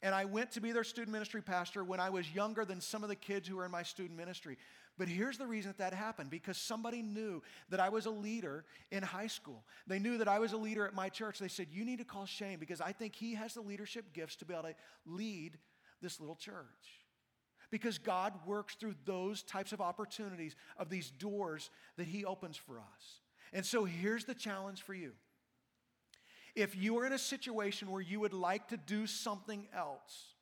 And 0.00 0.14
I 0.14 0.24
went 0.24 0.52
to 0.52 0.60
be 0.60 0.72
their 0.72 0.84
student 0.84 1.12
ministry 1.12 1.42
pastor 1.42 1.82
when 1.82 2.00
I 2.00 2.10
was 2.10 2.32
younger 2.32 2.64
than 2.64 2.80
some 2.80 3.02
of 3.02 3.08
the 3.08 3.16
kids 3.16 3.48
who 3.48 3.56
were 3.56 3.64
in 3.64 3.72
my 3.72 3.82
student 3.82 4.16
ministry. 4.16 4.56
But 4.98 5.08
here's 5.08 5.38
the 5.38 5.46
reason 5.46 5.70
that 5.70 5.78
that 5.78 5.96
happened 5.96 6.28
because 6.28 6.58
somebody 6.58 7.02
knew 7.02 7.40
that 7.70 7.78
I 7.78 7.88
was 7.88 8.06
a 8.06 8.10
leader 8.10 8.64
in 8.90 9.04
high 9.04 9.28
school. 9.28 9.64
They 9.86 10.00
knew 10.00 10.18
that 10.18 10.28
I 10.28 10.40
was 10.40 10.52
a 10.52 10.56
leader 10.56 10.86
at 10.86 10.94
my 10.94 11.08
church. 11.08 11.38
They 11.38 11.48
said, 11.48 11.68
You 11.70 11.84
need 11.84 11.98
to 11.98 12.04
call 12.04 12.26
Shane 12.26 12.58
because 12.58 12.80
I 12.80 12.90
think 12.90 13.14
he 13.14 13.34
has 13.34 13.54
the 13.54 13.60
leadership 13.60 14.12
gifts 14.12 14.36
to 14.36 14.44
be 14.44 14.54
able 14.54 14.64
to 14.64 14.74
lead 15.06 15.56
this 16.02 16.18
little 16.18 16.34
church. 16.34 17.04
Because 17.70 17.98
God 17.98 18.32
works 18.44 18.74
through 18.74 18.96
those 19.04 19.42
types 19.42 19.72
of 19.72 19.80
opportunities, 19.80 20.56
of 20.76 20.88
these 20.88 21.10
doors 21.10 21.70
that 21.96 22.06
he 22.06 22.24
opens 22.24 22.56
for 22.56 22.78
us. 22.78 23.20
And 23.52 23.64
so 23.64 23.84
here's 23.84 24.24
the 24.24 24.34
challenge 24.34 24.82
for 24.82 24.94
you 24.94 25.12
if 26.56 26.74
you 26.74 26.98
are 26.98 27.06
in 27.06 27.12
a 27.12 27.18
situation 27.18 27.90
where 27.90 28.02
you 28.02 28.18
would 28.18 28.32
like 28.32 28.68
to 28.68 28.76
do 28.76 29.06
something 29.06 29.68
else, 29.72 30.34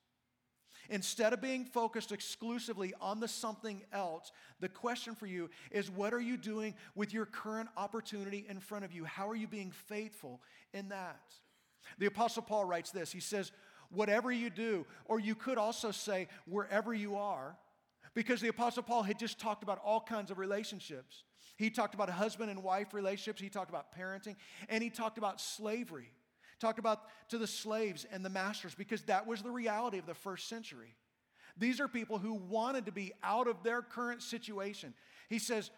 instead 0.91 1.33
of 1.33 1.41
being 1.41 1.65
focused 1.65 2.13
exclusively 2.13 2.93
on 3.01 3.21
the 3.21 3.29
something 3.29 3.83
else, 3.93 4.33
the 4.61 4.69
question 4.69 5.15
for 5.15 5.27
you 5.27 5.51
is 5.71 5.91
what 5.91 6.15
are 6.15 6.21
you 6.21 6.37
doing 6.37 6.75
with 6.95 7.13
your 7.13 7.27
current 7.27 7.69
opportunity 7.77 8.47
in 8.49 8.61
front 8.61 8.85
of 8.85 8.93
you? 8.93 9.05
How 9.05 9.29
are 9.29 9.37
you 9.37 9.47
being 9.47 9.71
faithful 9.71 10.41
in 10.73 10.89
that? 10.89 11.21
The 11.99 12.07
Apostle 12.07 12.43
Paul 12.43 12.65
writes 12.65 12.91
this 12.91 13.13
He 13.13 13.21
says, 13.21 13.53
Whatever 13.91 14.33
you 14.33 14.51
do, 14.51 14.85
or 15.05 15.21
you 15.21 15.35
could 15.35 15.59
also 15.59 15.93
say, 15.93 16.29
wherever 16.47 16.93
you 16.93 17.17
are, 17.17 17.57
because 18.15 18.41
the 18.41 18.49
Apostle 18.49 18.83
Paul 18.83 19.03
had 19.03 19.19
just 19.19 19.39
talked 19.39 19.63
about 19.63 19.81
all 19.85 20.01
kinds 20.01 20.31
of 20.31 20.39
relationships. 20.39 21.23
He 21.57 21.71
talked 21.71 21.95
about 21.95 22.11
husband 22.11 22.51
and 22.51 22.63
wife 22.63 22.93
relationships, 22.93 23.41
he 23.41 23.49
talked 23.49 23.71
about 23.71 23.97
parenting, 23.97 24.37
and 24.69 24.83
he 24.83 24.91
talked 24.91 25.19
about 25.19 25.41
slavery. 25.41 26.11
Talked 26.61 26.79
about 26.79 27.03
to 27.29 27.39
the 27.39 27.47
slaves 27.47 28.07
and 28.11 28.25
the 28.25 28.31
masters 28.31 28.75
because 28.75 29.03
that 29.03 29.27
was 29.27 29.43
the 29.43 29.51
reality 29.51 29.99
of 29.99 30.07
the 30.07 30.15
first 30.15 30.49
century. 30.49 30.95
These 31.59 31.81
are 31.81 31.89
people 31.89 32.19
who 32.19 32.35
wanted 32.35 32.87
to 32.87 32.93
be 32.93 33.13
out 33.23 33.47
of 33.47 33.63
their 33.63 33.83
current 33.83 34.23
situation. 34.23 34.95
He 35.29 35.39
says, 35.39 35.71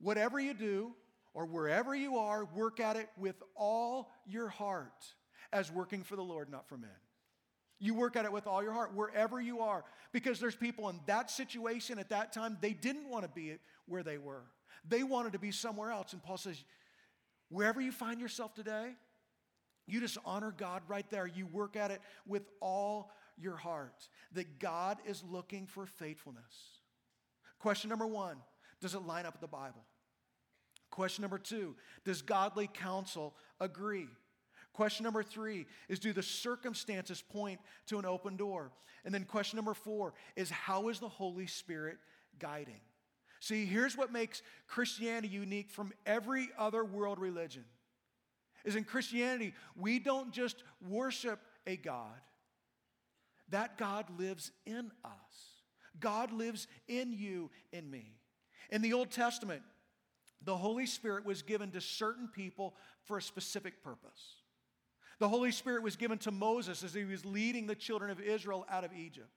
whatever 0.00 0.38
you 0.40 0.54
do 0.54 0.92
or 1.34 1.46
wherever 1.46 1.94
you 1.94 2.18
are, 2.18 2.44
work 2.44 2.80
at 2.80 2.96
it 2.96 3.08
with 3.18 3.36
all 3.54 4.10
your 4.26 4.48
heart 4.48 5.14
as 5.52 5.70
working 5.70 6.02
for 6.02 6.16
the 6.16 6.22
Lord, 6.22 6.50
not 6.50 6.68
for 6.68 6.76
men. 6.76 6.90
You 7.78 7.94
work 7.94 8.16
at 8.16 8.24
it 8.24 8.32
with 8.32 8.46
all 8.46 8.62
your 8.62 8.72
heart, 8.72 8.94
wherever 8.94 9.40
you 9.40 9.60
are, 9.60 9.84
because 10.12 10.40
there's 10.40 10.56
people 10.56 10.88
in 10.88 10.98
that 11.06 11.30
situation 11.30 11.98
at 11.98 12.08
that 12.10 12.32
time, 12.32 12.58
they 12.60 12.72
didn't 12.72 13.08
want 13.08 13.24
to 13.24 13.30
be 13.30 13.54
where 13.86 14.02
they 14.02 14.18
were. 14.18 14.42
They 14.88 15.04
wanted 15.04 15.32
to 15.34 15.38
be 15.38 15.52
somewhere 15.52 15.90
else. 15.90 16.12
And 16.12 16.22
Paul 16.22 16.38
says, 16.38 16.64
wherever 17.50 17.80
you 17.80 17.92
find 17.92 18.20
yourself 18.20 18.54
today, 18.54 18.94
you 19.88 20.00
just 20.00 20.18
honor 20.24 20.54
God 20.56 20.82
right 20.86 21.08
there. 21.10 21.26
You 21.26 21.46
work 21.46 21.76
at 21.76 21.90
it 21.90 22.00
with 22.26 22.42
all 22.60 23.10
your 23.40 23.56
heart. 23.56 24.08
That 24.32 24.58
God 24.58 24.98
is 25.06 25.24
looking 25.28 25.66
for 25.66 25.86
faithfulness. 25.86 26.80
Question 27.58 27.90
number 27.90 28.06
one 28.06 28.36
Does 28.80 28.94
it 28.94 29.00
line 29.00 29.26
up 29.26 29.34
with 29.34 29.40
the 29.40 29.48
Bible? 29.48 29.84
Question 30.90 31.22
number 31.22 31.38
two 31.38 31.74
Does 32.04 32.22
godly 32.22 32.68
counsel 32.72 33.34
agree? 33.60 34.08
Question 34.72 35.04
number 35.04 35.22
three 35.22 35.66
is 35.88 35.98
Do 35.98 36.12
the 36.12 36.22
circumstances 36.22 37.22
point 37.22 37.60
to 37.86 37.98
an 37.98 38.04
open 38.04 38.36
door? 38.36 38.70
And 39.04 39.14
then 39.14 39.24
question 39.24 39.56
number 39.56 39.74
four 39.74 40.14
is 40.36 40.50
How 40.50 40.88
is 40.88 41.00
the 41.00 41.08
Holy 41.08 41.46
Spirit 41.46 41.98
guiding? 42.38 42.80
See, 43.40 43.66
here's 43.66 43.96
what 43.96 44.12
makes 44.12 44.42
Christianity 44.66 45.28
unique 45.28 45.70
from 45.70 45.92
every 46.04 46.48
other 46.58 46.84
world 46.84 47.18
religion. 47.20 47.64
Is 48.64 48.76
in 48.76 48.84
Christianity, 48.84 49.54
we 49.76 49.98
don't 49.98 50.32
just 50.32 50.62
worship 50.86 51.40
a 51.66 51.76
God. 51.76 52.20
That 53.50 53.78
God 53.78 54.06
lives 54.18 54.50
in 54.66 54.90
us. 55.04 55.12
God 56.00 56.32
lives 56.32 56.66
in 56.86 57.12
you 57.12 57.50
and 57.72 57.90
me. 57.90 58.14
In 58.70 58.82
the 58.82 58.92
Old 58.92 59.10
Testament, 59.10 59.62
the 60.44 60.56
Holy 60.56 60.86
Spirit 60.86 61.24
was 61.24 61.42
given 61.42 61.70
to 61.72 61.80
certain 61.80 62.28
people 62.28 62.74
for 63.04 63.18
a 63.18 63.22
specific 63.22 63.82
purpose. 63.82 64.36
The 65.18 65.28
Holy 65.28 65.50
Spirit 65.50 65.82
was 65.82 65.96
given 65.96 66.18
to 66.18 66.30
Moses 66.30 66.84
as 66.84 66.94
he 66.94 67.04
was 67.04 67.24
leading 67.24 67.66
the 67.66 67.74
children 67.74 68.10
of 68.10 68.20
Israel 68.20 68.64
out 68.70 68.84
of 68.84 68.92
Egypt. 68.92 69.30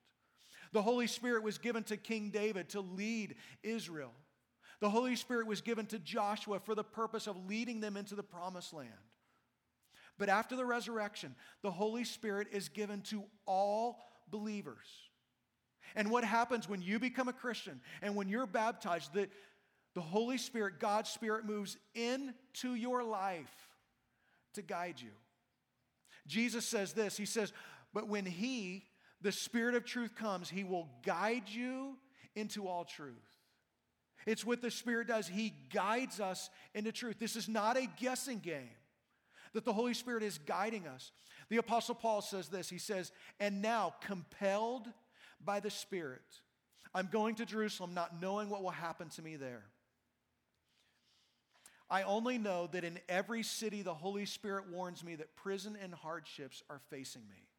The 0.74 0.82
Holy 0.82 1.08
Spirit 1.08 1.44
was 1.44 1.58
given 1.58 1.84
to 1.86 1.98
King 1.98 2.30
David 2.30 2.70
to 2.70 2.82
lead 2.82 3.36
Israel. 3.64 4.12
The 4.82 4.90
Holy 4.90 5.16
Spirit 5.16 5.48
was 5.48 5.62
given 5.62 5.86
to 5.88 6.00
Joshua 6.00 6.60
for 6.60 6.76
the 6.76 6.84
purpose 6.84 7.28
of 7.28 7.48
leading 7.48 7.80
them 7.80 7.96
into 7.96 8.16
the 8.16 8.24
promised 8.24 8.74
land. 8.74 8.90
But 10.18 10.28
after 10.30 10.56
the 10.56 10.66
resurrection, 10.66 11.36
the 11.62 11.72
Holy 11.72 12.04
Spirit 12.04 12.48
is 12.52 12.68
given 12.68 13.02
to 13.04 13.24
all 13.46 14.00
believers. 14.30 14.86
And 15.96 16.10
what 16.10 16.24
happens 16.24 16.68
when 16.68 16.82
you 16.82 17.00
become 17.00 17.28
a 17.28 17.34
Christian 17.34 17.80
and 18.02 18.16
when 18.16 18.28
you're 18.28 18.46
baptized, 18.46 19.14
that 19.14 19.30
the 19.94 20.02
Holy 20.02 20.38
Spirit, 20.38 20.80
God's 20.80 21.10
Spirit, 21.10 21.46
moves 21.46 21.78
into 21.94 22.76
your 22.76 23.04
life 23.04 23.70
to 24.54 24.62
guide 24.62 24.96
you. 25.00 25.12
Jesus 26.28 26.66
says 26.66 26.94
this 26.94 27.18
He 27.18 27.26
says, 27.26 27.54
But 27.94 28.08
when 28.08 28.26
He, 28.26 28.86
the 29.22 29.32
Spirit 29.32 29.76
of 29.76 29.86
truth 29.86 30.16
comes, 30.16 30.50
he 30.50 30.64
will 30.64 30.90
guide 31.06 31.48
you 31.48 31.98
into 32.36 32.68
all 32.68 32.86
truth. 32.86 33.31
It's 34.26 34.46
what 34.46 34.62
the 34.62 34.72
Spirit 34.72 35.08
does. 35.08 35.28
He 35.28 35.54
guides 35.74 36.20
us 36.20 36.50
into 36.74 36.92
truth. 36.92 37.18
This 37.20 37.36
is 37.36 37.50
not 37.50 37.78
a 37.78 37.88
guessing 38.00 38.40
game, 38.40 38.70
that 39.54 39.66
the 39.66 39.74
Holy 39.74 39.94
Spirit 39.94 40.24
is 40.24 40.38
guiding 40.38 40.88
us. 40.88 41.12
The 41.50 41.58
Apostle 41.58 41.96
Paul 41.96 42.22
says 42.22 42.48
this 42.48 42.70
He 42.70 42.78
says, 42.78 43.12
And 43.40 43.62
now, 43.62 43.96
compelled 44.02 44.88
by 45.44 45.60
the 45.60 45.72
Spirit, 45.72 46.22
I'm 46.94 47.10
going 47.12 47.36
to 47.36 47.46
Jerusalem 47.46 47.94
not 47.94 48.22
knowing 48.22 48.50
what 48.50 48.64
will 48.64 48.70
happen 48.70 49.10
to 49.10 49.22
me 49.22 49.36
there. 49.36 49.64
I 51.90 52.04
only 52.04 52.38
know 52.38 52.70
that 52.72 52.86
in 52.86 53.00
every 53.10 53.44
city 53.44 53.82
the 53.82 53.94
Holy 53.94 54.26
Spirit 54.26 54.72
warns 54.72 55.04
me 55.04 55.16
that 55.16 55.36
prison 55.36 55.78
and 55.82 55.94
hardships 55.94 56.64
are 56.70 56.80
facing 56.90 57.24
me. 57.28 57.50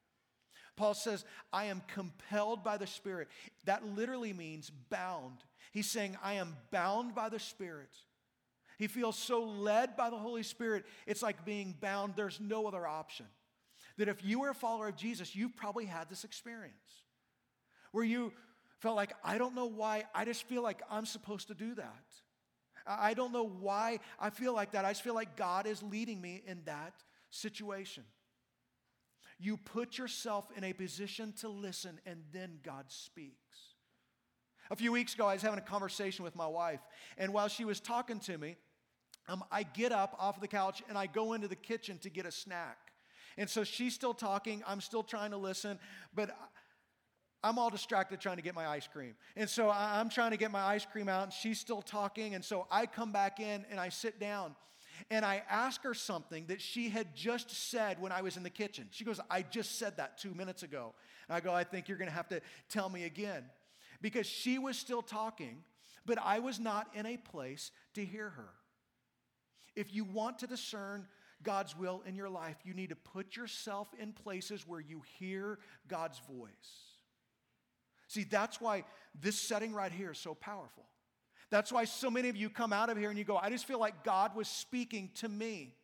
Paul 0.75 0.95
says, 0.95 1.27
I 1.53 1.67
am 1.67 1.83
compelled 1.87 2.65
by 2.65 2.79
the 2.79 2.87
Spirit. 2.87 3.29
That 3.67 3.87
literally 3.95 4.33
means 4.33 4.71
bound. 4.89 5.37
He's 5.71 5.91
saying, 5.91 6.17
I 6.23 6.35
am 6.35 6.57
bound 6.71 7.15
by 7.15 7.29
the 7.29 7.39
Spirit. 7.39 7.91
He 8.79 8.89
feels 8.89 9.17
so 9.17 9.45
led 9.45 9.97
by 9.97 10.11
the 10.11 10.19
Holy 10.19 10.43
Spirit, 10.43 10.85
it's 11.07 11.23
like 11.23 11.45
being 11.45 11.77
bound. 11.81 12.15
There's 12.17 12.41
no 12.41 12.67
other 12.67 12.87
option. 12.87 13.27
That 13.99 14.09
if 14.09 14.25
you 14.25 14.41
were 14.41 14.51
a 14.51 14.55
follower 14.55 14.89
of 14.89 14.97
Jesus, 14.97 15.37
you've 15.37 15.57
probably 15.57 15.85
had 15.85 16.09
this 16.09 16.25
experience 16.25 16.75
where 17.93 18.05
you 18.05 18.33
felt 18.81 18.97
like, 18.97 19.13
I 19.23 19.39
don't 19.39 19.55
know 19.55 19.67
why, 19.67 20.05
I 20.15 20.25
just 20.25 20.45
feel 20.45 20.63
like 20.63 20.83
I'm 20.91 21.07
supposed 21.07 21.49
to 21.49 21.55
do 21.55 21.75
that. 21.77 22.05
I 22.87 23.15
don't 23.15 23.33
know 23.33 23.47
why 23.47 24.01
I 24.19 24.31
feel 24.31 24.55
like 24.55 24.73
that. 24.73 24.85
I 24.85 24.91
just 24.91 25.03
feel 25.03 25.15
like 25.15 25.37
God 25.37 25.67
is 25.67 25.83
leading 25.83 26.21
me 26.21 26.43
in 26.47 26.63
that 26.65 26.95
situation. 27.31 28.03
You 29.39 29.57
put 29.57 29.99
yourself 29.99 30.49
in 30.57 30.65
a 30.65 30.73
position 30.73 31.33
to 31.41 31.49
listen, 31.49 32.01
and 32.07 32.23
then 32.33 32.59
God 32.65 32.87
speaks. 32.89 33.72
A 34.73 34.75
few 34.75 34.91
weeks 34.91 35.13
ago, 35.13 35.27
I 35.27 35.35
was 35.35 35.43
having 35.43 35.59
a 35.59 35.63
conversation 35.63 36.25
with 36.25 36.35
my 36.35 36.47
wife, 36.47 36.81
and 37.19 37.35
while 37.35 37.49
she 37.49 37.67
was 37.67 37.79
talking 37.79 38.19
to 38.21 38.39
me, 38.39 38.57
um, 39.29 39.45
I 39.53 39.65
get 39.65 39.93
up 39.93 40.17
off 40.19 40.41
the 40.41 40.49
couch 40.49 40.83
and 40.89 40.97
I 40.97 41.07
go 41.07 41.35
into 41.35 41.47
the 41.47 41.57
kitchen 41.57 41.99
to 41.99 42.09
get 42.09 42.25
a 42.25 42.33
snack. 42.33 42.79
And 43.37 43.51
so 43.51 43.65
she's 43.65 43.95
still 43.95 44.15
talking, 44.15 44.63
I'm 44.67 44.81
still 44.81 45.03
trying 45.03 45.33
to 45.33 45.37
listen, 45.37 45.79
but 46.15 46.35
I'm 47.45 47.59
all 47.59 47.69
distracted 47.69 48.19
trying 48.19 48.37
to 48.37 48.43
get 48.43 48.55
my 48.55 48.67
ice 48.67 48.89
cream. 48.91 49.15
And 49.37 49.49
so 49.49 49.71
I'm 49.71 50.09
trying 50.09 50.31
to 50.31 50.39
get 50.39 50.51
my 50.51 50.63
ice 50.63 50.87
cream 50.87 51.07
out, 51.07 51.25
and 51.25 51.33
she's 51.35 51.61
still 51.61 51.83
talking. 51.83 52.35
And 52.35 52.43
so 52.43 52.67
I 52.71 52.87
come 52.87 53.13
back 53.13 53.41
in 53.41 53.67
and 53.71 53.79
I 53.79 53.91
sit 53.91 54.19
down 54.19 54.57
and 55.11 55.23
I 55.23 55.43
ask 55.51 55.83
her 55.83 55.93
something 55.93 56.47
that 56.47 56.63
she 56.63 56.89
had 56.89 57.15
just 57.15 57.71
said 57.71 58.01
when 58.01 58.11
I 58.11 58.23
was 58.23 58.39
in 58.39 58.43
the 58.43 58.51
kitchen. 58.51 58.89
She 58.91 59.05
goes, 59.05 59.21
I 59.31 59.43
just 59.43 59.79
said 59.79 59.99
that 59.99 60.17
two 60.17 60.33
minutes 60.33 60.63
ago. 60.63 60.95
And 61.29 61.37
I 61.37 61.41
go, 61.41 61.53
I 61.53 61.63
think 61.63 61.89
you're 61.89 61.99
going 61.99 62.09
to 62.11 62.17
have 62.17 62.31
to 62.31 62.41
tell 62.71 62.89
me 62.89 63.05
again. 63.05 63.45
Because 64.03 64.27
she 64.27 64.59
was 64.59 64.77
still 64.77 65.01
talking, 65.01 65.63
but 66.05 66.19
I 66.23 66.41
was 66.41 66.61
not 66.61 66.89
in 66.95 67.07
a 67.07 67.17
place 67.17 67.71
to 67.95 68.05
hear 68.05 68.29
her. 68.31 68.51
If 69.75 69.95
you 69.95 70.05
want 70.05 70.41
to 70.41 70.47
discern 70.47 71.07
God's 71.43 71.77
will 71.77 72.03
in 72.07 72.15
your 72.15 72.29
life, 72.29 72.57
you 72.65 72.75
need 72.75 72.91
to 72.91 72.97
put 72.97 73.37
yourself 73.37 73.89
in 73.99 74.13
places 74.13 74.67
where 74.67 74.81
you 74.81 75.03
hear 75.19 75.59
God's 75.89 76.21
voice. 76.31 76.51
See, 78.09 78.25
that's 78.25 78.61
why 78.61 78.85
this 79.19 79.39
setting 79.39 79.73
right 79.73 79.91
here 79.91 80.11
is 80.11 80.19
so 80.19 80.35
powerful. 80.35 80.85
That's 81.51 81.73
why 81.73 81.85
so 81.85 82.11
many 82.11 82.29
of 82.29 82.37
you 82.37 82.51
come 82.51 82.73
out 82.73 82.91
of 82.91 82.99
here 82.99 83.09
and 83.09 83.19
you 83.19 83.25
go, 83.25 83.37
I 83.37 83.51
just 83.51 83.67
feel 83.67 83.79
like 83.79 84.05
God 84.05 84.35
was 84.35 84.49
speaking 84.49 85.11
to 85.17 85.29
me. 85.29 85.75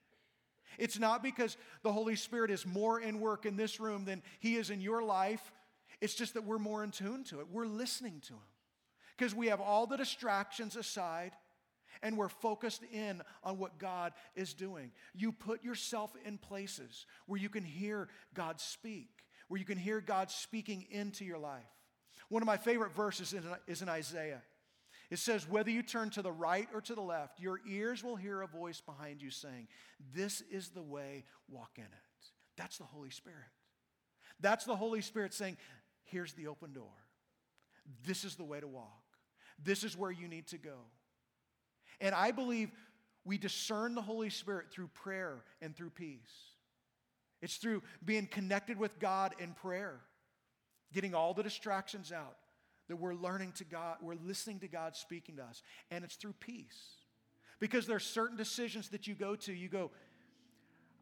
It's 0.79 0.99
not 0.99 1.23
because 1.23 1.57
the 1.83 1.93
Holy 1.93 2.17
Spirit 2.17 2.51
is 2.51 2.67
more 2.67 3.01
in 3.01 3.21
work 3.21 3.47
in 3.47 3.57
this 3.57 3.81
room 3.81 4.05
than 4.05 4.23
He 4.41 4.57
is 4.57 4.71
in 4.71 4.81
your 4.81 5.03
life. 5.03 5.53
It's 6.01 6.15
just 6.15 6.35
that 6.35 6.45
we're 6.45 6.59
more 6.59 6.85
in 6.85 6.91
tune 6.91 7.25
to 7.25 7.41
it. 7.41 7.47
We're 7.51 7.67
listening 7.67 8.21
to 8.27 8.35
Him 8.35 8.49
because 9.17 9.35
we 9.35 9.49
have 9.49 9.61
all 9.61 9.87
the 9.87 9.97
distractions 9.97 10.77
aside 10.77 11.33
and 12.03 12.17
we're 12.17 12.29
focused 12.29 12.83
in 12.93 13.23
on 13.43 13.59
what 13.59 13.79
God 13.79 14.13
is 14.37 14.55
doing. 14.55 14.93
You 15.15 15.33
put 15.33 15.65
yourself 15.65 16.15
in 16.25 16.39
places 16.39 17.07
where 17.27 17.41
you 17.41 17.49
can 17.49 17.65
hear 17.65 18.09
God 18.35 18.61
speak, 18.61 19.09
where 19.49 19.59
you 19.59 19.67
can 19.67 19.79
hear 19.79 20.01
God 20.01 20.31
speaking 20.31 20.87
into 20.91 21.25
your 21.25 21.39
life. 21.39 21.67
One 22.29 22.43
of 22.43 22.47
my 22.47 22.57
favorite 22.57 22.95
verses 22.95 23.35
is 23.67 23.83
in 23.83 23.89
Isaiah. 23.89 24.43
It 25.11 25.19
says, 25.19 25.49
Whether 25.49 25.71
you 25.71 25.83
turn 25.83 26.11
to 26.11 26.23
the 26.23 26.33
right 26.33 26.69
or 26.75 26.81
to 26.83 26.95
the 26.95 27.01
left, 27.01 27.41
your 27.41 27.61
ears 27.69 28.05
will 28.05 28.17
hear 28.17 28.43
a 28.43 28.47
voice 28.47 28.81
behind 28.81 29.23
you 29.23 29.31
saying, 29.31 29.69
This 30.15 30.43
is 30.51 30.69
the 30.71 30.83
way, 30.83 31.25
walk 31.49 31.73
in 31.77 31.85
it. 31.85 32.29
That's 32.57 32.79
the 32.79 32.85
Holy 32.85 33.11
Spirit. 33.11 33.39
That's 34.41 34.65
the 34.65 34.77
Holy 34.77 35.01
Spirit 35.01 35.35
saying, 35.35 35.57
Here's 36.11 36.33
the 36.33 36.47
open 36.47 36.73
door. 36.73 36.85
This 38.05 38.25
is 38.25 38.37
the 38.37 38.45
way 38.45 38.61
to 38.61 38.67
walk. 38.67 39.03
This 39.63 39.85
is 39.85 39.97
where 39.97 40.11
you 40.11 40.29
need 40.29 40.47
to 40.49 40.59
go. 40.59 40.77
And 42.01 42.15
I 42.15 42.31
believe 42.31 42.71
we 43.25 43.39
discern 43.39 43.95
the 43.95 44.03
Holy 44.03 44.31
Spirit 44.31 44.67
through 44.71 44.89
prayer 44.89 45.45
and 45.61 45.77
through 45.77 45.91
peace. 45.91 46.19
It's 47.41 47.57
through 47.57 47.83
being 48.05 48.27
connected 48.27 48.79
with 48.79 48.99
God 48.99 49.35
in 49.39 49.53
prayer, 49.53 50.01
getting 50.93 51.15
all 51.15 51.35
the 51.35 51.43
distractions 51.43 52.13
out, 52.13 52.37
that 52.89 52.97
we're 52.97 53.15
learning 53.15 53.53
to 53.53 53.65
God, 53.65 53.99
we're 54.01 54.15
listening 54.25 54.61
to 54.61 54.69
God 54.69 54.97
speaking 54.97 55.37
to 55.37 55.43
us. 55.43 55.63
And 55.91 56.05
it's 56.05 56.17
through 56.17 56.35
peace. 56.41 56.81
Because 57.61 57.87
there 57.87 57.97
are 57.97 58.01
certain 58.01 58.37
decisions 58.37 58.89
that 58.91 59.07
you 59.07 59.15
go 59.15 59.37
to, 59.37 59.53
you 59.53 59.69
go, 59.69 59.91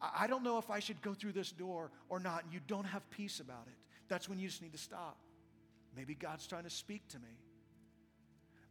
I 0.00 0.26
don't 0.26 0.42
know 0.42 0.58
if 0.58 0.70
I 0.70 0.78
should 0.78 1.00
go 1.00 1.14
through 1.14 1.32
this 1.32 1.52
door 1.52 1.90
or 2.08 2.18
not, 2.18 2.44
and 2.44 2.52
you 2.52 2.60
don't 2.66 2.84
have 2.84 3.08
peace 3.10 3.40
about 3.40 3.66
it. 3.66 3.85
That's 4.08 4.28
when 4.28 4.38
you 4.38 4.48
just 4.48 4.62
need 4.62 4.72
to 4.72 4.78
stop. 4.78 5.16
Maybe 5.96 6.14
God's 6.14 6.46
trying 6.46 6.64
to 6.64 6.70
speak 6.70 7.08
to 7.08 7.18
me. 7.18 7.40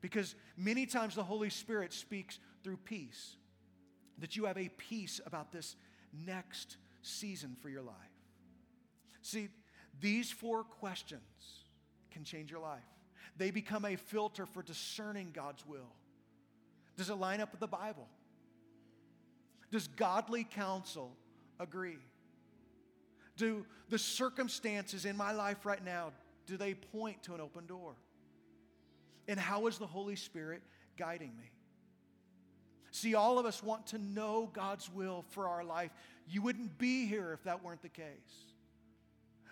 Because 0.02 0.36
many 0.56 0.86
times 0.86 1.16
the 1.16 1.24
Holy 1.24 1.50
Spirit 1.50 1.92
speaks 1.92 2.40
through 2.64 2.78
peace, 2.78 3.38
that 4.20 4.36
you 4.36 4.46
have 4.46 4.58
a 4.58 4.70
peace 4.70 5.20
about 5.26 5.52
this 5.52 5.76
next 6.14 6.78
season 7.02 7.56
for 7.62 7.70
your 7.70 7.82
life. 7.82 7.96
See, 9.22 9.50
these 10.00 10.32
four 10.32 10.64
questions 10.64 11.22
can 12.12 12.24
change 12.24 12.52
your 12.52 12.60
life. 12.60 12.84
They 13.38 13.52
become 13.52 13.86
a 13.86 13.96
filter 13.96 14.46
for 14.46 14.62
discerning 14.62 15.32
God's 15.34 15.66
will. 15.66 15.92
Does 16.96 17.10
it 17.10 17.16
line 17.16 17.42
up 17.42 17.52
with 17.52 17.60
the 17.60 17.68
Bible? 17.68 18.08
Does 19.72 19.88
godly 19.88 20.44
counsel 20.44 21.12
agree? 21.60 21.98
Do 23.38 23.66
the 23.90 23.98
circumstances 23.98 25.06
in 25.06 25.18
my 25.18 25.32
life 25.32 25.66
right 25.66 25.84
now 25.84 26.12
do 26.46 26.58
they 26.58 26.74
point 26.74 27.24
to 27.24 27.34
an 27.34 27.42
open 27.42 27.66
door? 27.66 27.96
And 29.28 29.40
how 29.40 29.68
is 29.68 29.78
the 29.78 29.88
Holy 29.88 30.16
Spirit 30.16 30.62
guiding 30.98 31.36
me? 31.38 31.52
See, 32.92 33.16
all 33.16 33.40
of 33.40 33.46
us 33.46 33.62
want 33.64 33.88
to 33.88 33.98
know 33.98 34.50
God's 34.54 34.90
will 34.90 35.26
for 35.30 35.48
our 35.48 35.64
life. 35.64 35.92
You 36.30 36.42
wouldn't 36.42 36.78
be 36.78 37.08
here 37.08 37.34
if 37.34 37.44
that 37.44 37.64
weren't 37.64 37.82
the 37.82 37.90
case. 37.90 38.06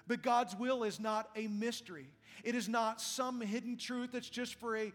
But 0.08 0.22
God's 0.22 0.56
will 0.56 0.84
is 0.84 1.00
not 1.00 1.30
a 1.36 1.48
mystery, 1.48 2.08
it 2.43 2.56
is 2.56 2.69
not 2.69 3.02
some 3.02 3.41
hidden 3.41 3.78
truth 3.78 4.12
that's 4.12 4.30
just 4.30 4.56
for 4.56 4.78
a 4.78 4.93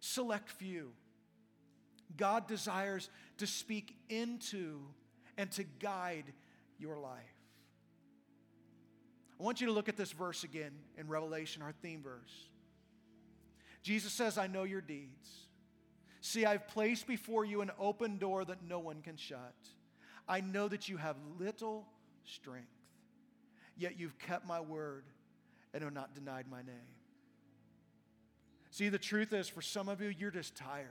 select 0.00 0.50
few. 0.50 0.92
God 2.16 2.46
desires 2.46 3.10
to 3.38 3.46
speak 3.46 3.96
into 4.08 4.80
and 5.36 5.50
to 5.52 5.64
guide 5.80 6.32
your 6.78 6.98
life. 6.98 7.33
I 9.44 9.46
want 9.46 9.60
you 9.60 9.66
to 9.66 9.74
look 9.74 9.90
at 9.90 9.98
this 9.98 10.10
verse 10.10 10.42
again 10.42 10.70
in 10.96 11.06
Revelation, 11.06 11.60
our 11.60 11.74
theme 11.82 12.02
verse. 12.02 12.32
Jesus 13.82 14.10
says, 14.10 14.38
I 14.38 14.46
know 14.46 14.62
your 14.62 14.80
deeds. 14.80 15.28
See, 16.22 16.46
I've 16.46 16.66
placed 16.66 17.06
before 17.06 17.44
you 17.44 17.60
an 17.60 17.70
open 17.78 18.16
door 18.16 18.46
that 18.46 18.66
no 18.66 18.78
one 18.78 19.02
can 19.02 19.18
shut. 19.18 19.54
I 20.26 20.40
know 20.40 20.66
that 20.68 20.88
you 20.88 20.96
have 20.96 21.16
little 21.38 21.86
strength, 22.24 22.70
yet 23.76 24.00
you've 24.00 24.18
kept 24.18 24.46
my 24.46 24.62
word 24.62 25.04
and 25.74 25.84
have 25.84 25.92
not 25.92 26.14
denied 26.14 26.46
my 26.50 26.62
name. 26.62 26.94
See, 28.70 28.88
the 28.88 28.96
truth 28.96 29.34
is, 29.34 29.46
for 29.46 29.60
some 29.60 29.90
of 29.90 30.00
you, 30.00 30.08
you're 30.08 30.30
just 30.30 30.56
tired. 30.56 30.88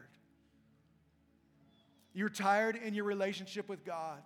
You're 2.14 2.30
tired 2.30 2.76
in 2.76 2.94
your 2.94 3.06
relationship 3.06 3.68
with 3.68 3.84
God. 3.84 4.22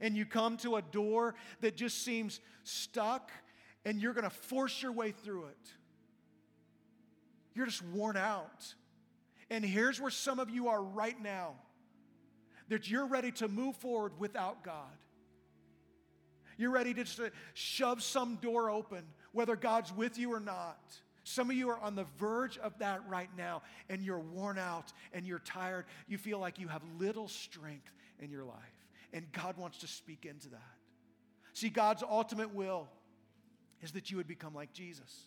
And 0.00 0.16
you 0.16 0.26
come 0.26 0.56
to 0.58 0.76
a 0.76 0.82
door 0.82 1.34
that 1.60 1.76
just 1.76 2.04
seems 2.04 2.40
stuck, 2.62 3.30
and 3.84 4.00
you're 4.00 4.14
going 4.14 4.24
to 4.24 4.30
force 4.30 4.82
your 4.82 4.92
way 4.92 5.12
through 5.12 5.46
it. 5.46 5.72
You're 7.54 7.66
just 7.66 7.84
worn 7.86 8.16
out. 8.16 8.74
And 9.50 9.64
here's 9.64 10.00
where 10.00 10.10
some 10.10 10.38
of 10.38 10.50
you 10.50 10.68
are 10.68 10.82
right 10.82 11.20
now 11.20 11.54
that 12.68 12.90
you're 12.90 13.06
ready 13.06 13.32
to 13.32 13.48
move 13.48 13.76
forward 13.76 14.12
without 14.18 14.62
God. 14.62 14.96
You're 16.58 16.70
ready 16.70 16.92
to 16.92 17.04
just 17.04 17.20
shove 17.54 18.02
some 18.02 18.36
door 18.36 18.68
open, 18.68 19.04
whether 19.32 19.56
God's 19.56 19.92
with 19.94 20.18
you 20.18 20.32
or 20.32 20.40
not. 20.40 20.78
Some 21.24 21.50
of 21.50 21.56
you 21.56 21.68
are 21.70 21.78
on 21.78 21.94
the 21.94 22.06
verge 22.18 22.58
of 22.58 22.78
that 22.78 23.00
right 23.08 23.28
now, 23.36 23.62
and 23.88 24.02
you're 24.02 24.18
worn 24.18 24.58
out 24.58 24.92
and 25.12 25.26
you're 25.26 25.38
tired. 25.38 25.84
You 26.08 26.18
feel 26.18 26.38
like 26.38 26.58
you 26.58 26.68
have 26.68 26.82
little 26.98 27.28
strength 27.28 27.90
in 28.18 28.30
your 28.30 28.44
life, 28.44 28.77
and 29.12 29.30
God 29.32 29.56
wants 29.56 29.78
to 29.78 29.86
speak 29.86 30.26
into 30.26 30.50
that. 30.50 30.76
See, 31.52 31.70
God's 31.70 32.02
ultimate 32.02 32.54
will 32.54 32.88
is 33.82 33.92
that 33.92 34.10
you 34.10 34.16
would 34.16 34.28
become 34.28 34.54
like 34.54 34.72
Jesus, 34.72 35.22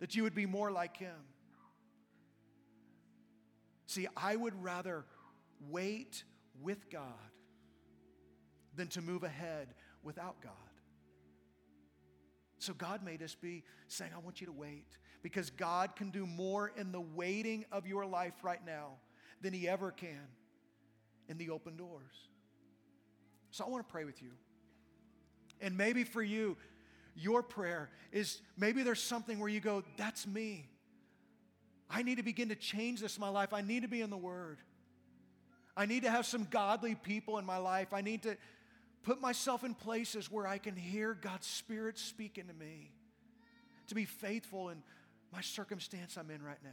that 0.00 0.14
you 0.14 0.22
would 0.22 0.34
be 0.34 0.46
more 0.46 0.70
like 0.70 0.96
Him. 0.96 1.16
See, 3.86 4.06
I 4.16 4.36
would 4.36 4.62
rather 4.62 5.04
wait 5.70 6.24
with 6.62 6.90
God 6.90 7.02
than 8.74 8.88
to 8.88 9.02
move 9.02 9.22
ahead 9.22 9.68
without 10.02 10.40
God. 10.40 10.52
So 12.58 12.72
God 12.72 13.02
made 13.04 13.22
us 13.22 13.34
be 13.34 13.64
saying, 13.88 14.12
I 14.14 14.20
want 14.20 14.40
you 14.40 14.46
to 14.46 14.52
wait 14.52 14.86
because 15.22 15.50
God 15.50 15.96
can 15.96 16.10
do 16.10 16.26
more 16.26 16.72
in 16.76 16.92
the 16.92 17.00
waiting 17.00 17.64
of 17.72 17.86
your 17.86 18.06
life 18.06 18.34
right 18.42 18.64
now 18.64 18.98
than 19.40 19.52
He 19.52 19.68
ever 19.68 19.90
can 19.90 20.28
in 21.28 21.38
the 21.38 21.50
open 21.50 21.76
doors. 21.76 22.28
So 23.52 23.64
I 23.64 23.68
want 23.68 23.86
to 23.86 23.92
pray 23.92 24.04
with 24.04 24.20
you. 24.20 24.30
And 25.60 25.76
maybe 25.76 26.02
for 26.02 26.22
you, 26.22 26.56
your 27.14 27.42
prayer 27.42 27.90
is 28.10 28.40
maybe 28.58 28.82
there's 28.82 29.02
something 29.02 29.38
where 29.38 29.48
you 29.48 29.60
go, 29.60 29.84
That's 29.96 30.26
me. 30.26 30.66
I 31.88 32.02
need 32.02 32.16
to 32.16 32.22
begin 32.22 32.48
to 32.48 32.54
change 32.54 33.00
this 33.00 33.16
in 33.16 33.20
my 33.20 33.28
life. 33.28 33.52
I 33.52 33.60
need 33.60 33.82
to 33.82 33.88
be 33.88 34.00
in 34.00 34.08
the 34.10 34.16
Word. 34.16 34.58
I 35.76 35.86
need 35.86 36.02
to 36.02 36.10
have 36.10 36.24
some 36.26 36.46
godly 36.50 36.94
people 36.94 37.38
in 37.38 37.44
my 37.44 37.58
life. 37.58 37.92
I 37.92 38.00
need 38.00 38.22
to 38.22 38.36
put 39.02 39.20
myself 39.20 39.62
in 39.62 39.74
places 39.74 40.30
where 40.30 40.46
I 40.46 40.56
can 40.56 40.74
hear 40.74 41.12
God's 41.14 41.46
Spirit 41.46 41.98
speaking 41.98 42.46
to 42.46 42.54
me, 42.54 42.92
to 43.88 43.94
be 43.94 44.06
faithful 44.06 44.70
in 44.70 44.82
my 45.32 45.42
circumstance 45.42 46.16
I'm 46.16 46.30
in 46.30 46.42
right 46.42 46.62
now. 46.64 46.70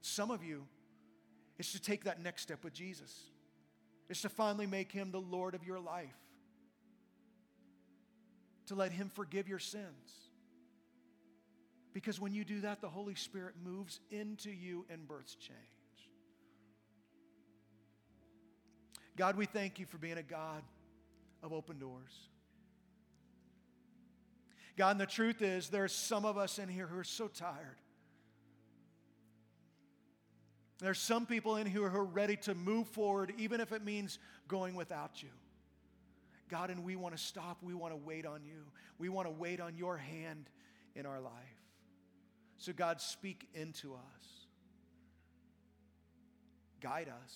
Some 0.00 0.30
of 0.30 0.42
you, 0.42 0.66
it's 1.58 1.72
to 1.72 1.80
take 1.80 2.04
that 2.04 2.20
next 2.20 2.42
step 2.42 2.64
with 2.64 2.72
Jesus, 2.72 3.16
it's 4.08 4.22
to 4.22 4.28
finally 4.28 4.66
make 4.66 4.92
Him 4.92 5.10
the 5.10 5.20
Lord 5.20 5.54
of 5.54 5.64
your 5.64 5.80
life. 5.80 6.14
to 8.66 8.74
let 8.74 8.92
Him 8.92 9.10
forgive 9.14 9.48
your 9.48 9.58
sins. 9.58 10.30
Because 11.92 12.18
when 12.18 12.32
you 12.32 12.44
do 12.44 12.62
that, 12.62 12.80
the 12.80 12.88
Holy 12.88 13.14
Spirit 13.14 13.54
moves 13.62 14.00
into 14.10 14.50
you 14.50 14.84
and 14.90 15.06
births 15.06 15.34
change. 15.34 15.58
God, 19.16 19.36
we 19.36 19.46
thank 19.46 19.78
you 19.78 19.86
for 19.86 19.98
being 19.98 20.18
a 20.18 20.22
God 20.22 20.62
of 21.42 21.52
open 21.52 21.78
doors. 21.78 22.28
God, 24.76 24.92
and 24.92 25.00
the 25.00 25.06
truth 25.06 25.40
is, 25.40 25.68
there 25.68 25.84
are 25.84 25.88
some 25.88 26.24
of 26.24 26.36
us 26.36 26.58
in 26.58 26.68
here 26.68 26.86
who 26.86 26.98
are 26.98 27.04
so 27.04 27.28
tired. 27.28 27.76
There's 30.80 30.98
some 30.98 31.26
people 31.26 31.56
in 31.56 31.66
here 31.66 31.88
who 31.88 31.98
are 31.98 32.04
ready 32.04 32.36
to 32.38 32.54
move 32.54 32.88
forward, 32.88 33.32
even 33.38 33.60
if 33.60 33.72
it 33.72 33.84
means 33.84 34.18
going 34.48 34.74
without 34.74 35.22
you. 35.22 35.30
God, 36.48 36.70
and 36.70 36.84
we 36.84 36.96
want 36.96 37.16
to 37.16 37.22
stop. 37.22 37.58
We 37.62 37.74
want 37.74 37.92
to 37.92 37.96
wait 37.96 38.26
on 38.26 38.40
you. 38.44 38.64
We 38.98 39.08
want 39.08 39.26
to 39.26 39.30
wait 39.32 39.60
on 39.60 39.76
your 39.76 39.96
hand 39.96 40.50
in 40.94 41.06
our 41.06 41.20
life. 41.20 41.32
So, 42.58 42.72
God, 42.72 43.00
speak 43.00 43.48
into 43.54 43.94
us, 43.94 44.26
guide 46.80 47.08
us, 47.08 47.34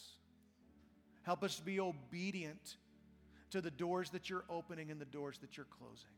help 1.22 1.42
us 1.42 1.56
to 1.56 1.62
be 1.62 1.80
obedient 1.80 2.76
to 3.50 3.60
the 3.60 3.70
doors 3.70 4.10
that 4.10 4.28
you're 4.28 4.44
opening 4.48 4.90
and 4.90 5.00
the 5.00 5.06
doors 5.06 5.38
that 5.38 5.56
you're 5.56 5.66
closing. 5.78 6.08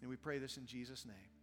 And 0.00 0.10
we 0.10 0.16
pray 0.16 0.38
this 0.38 0.56
in 0.56 0.66
Jesus' 0.66 1.04
name. 1.04 1.35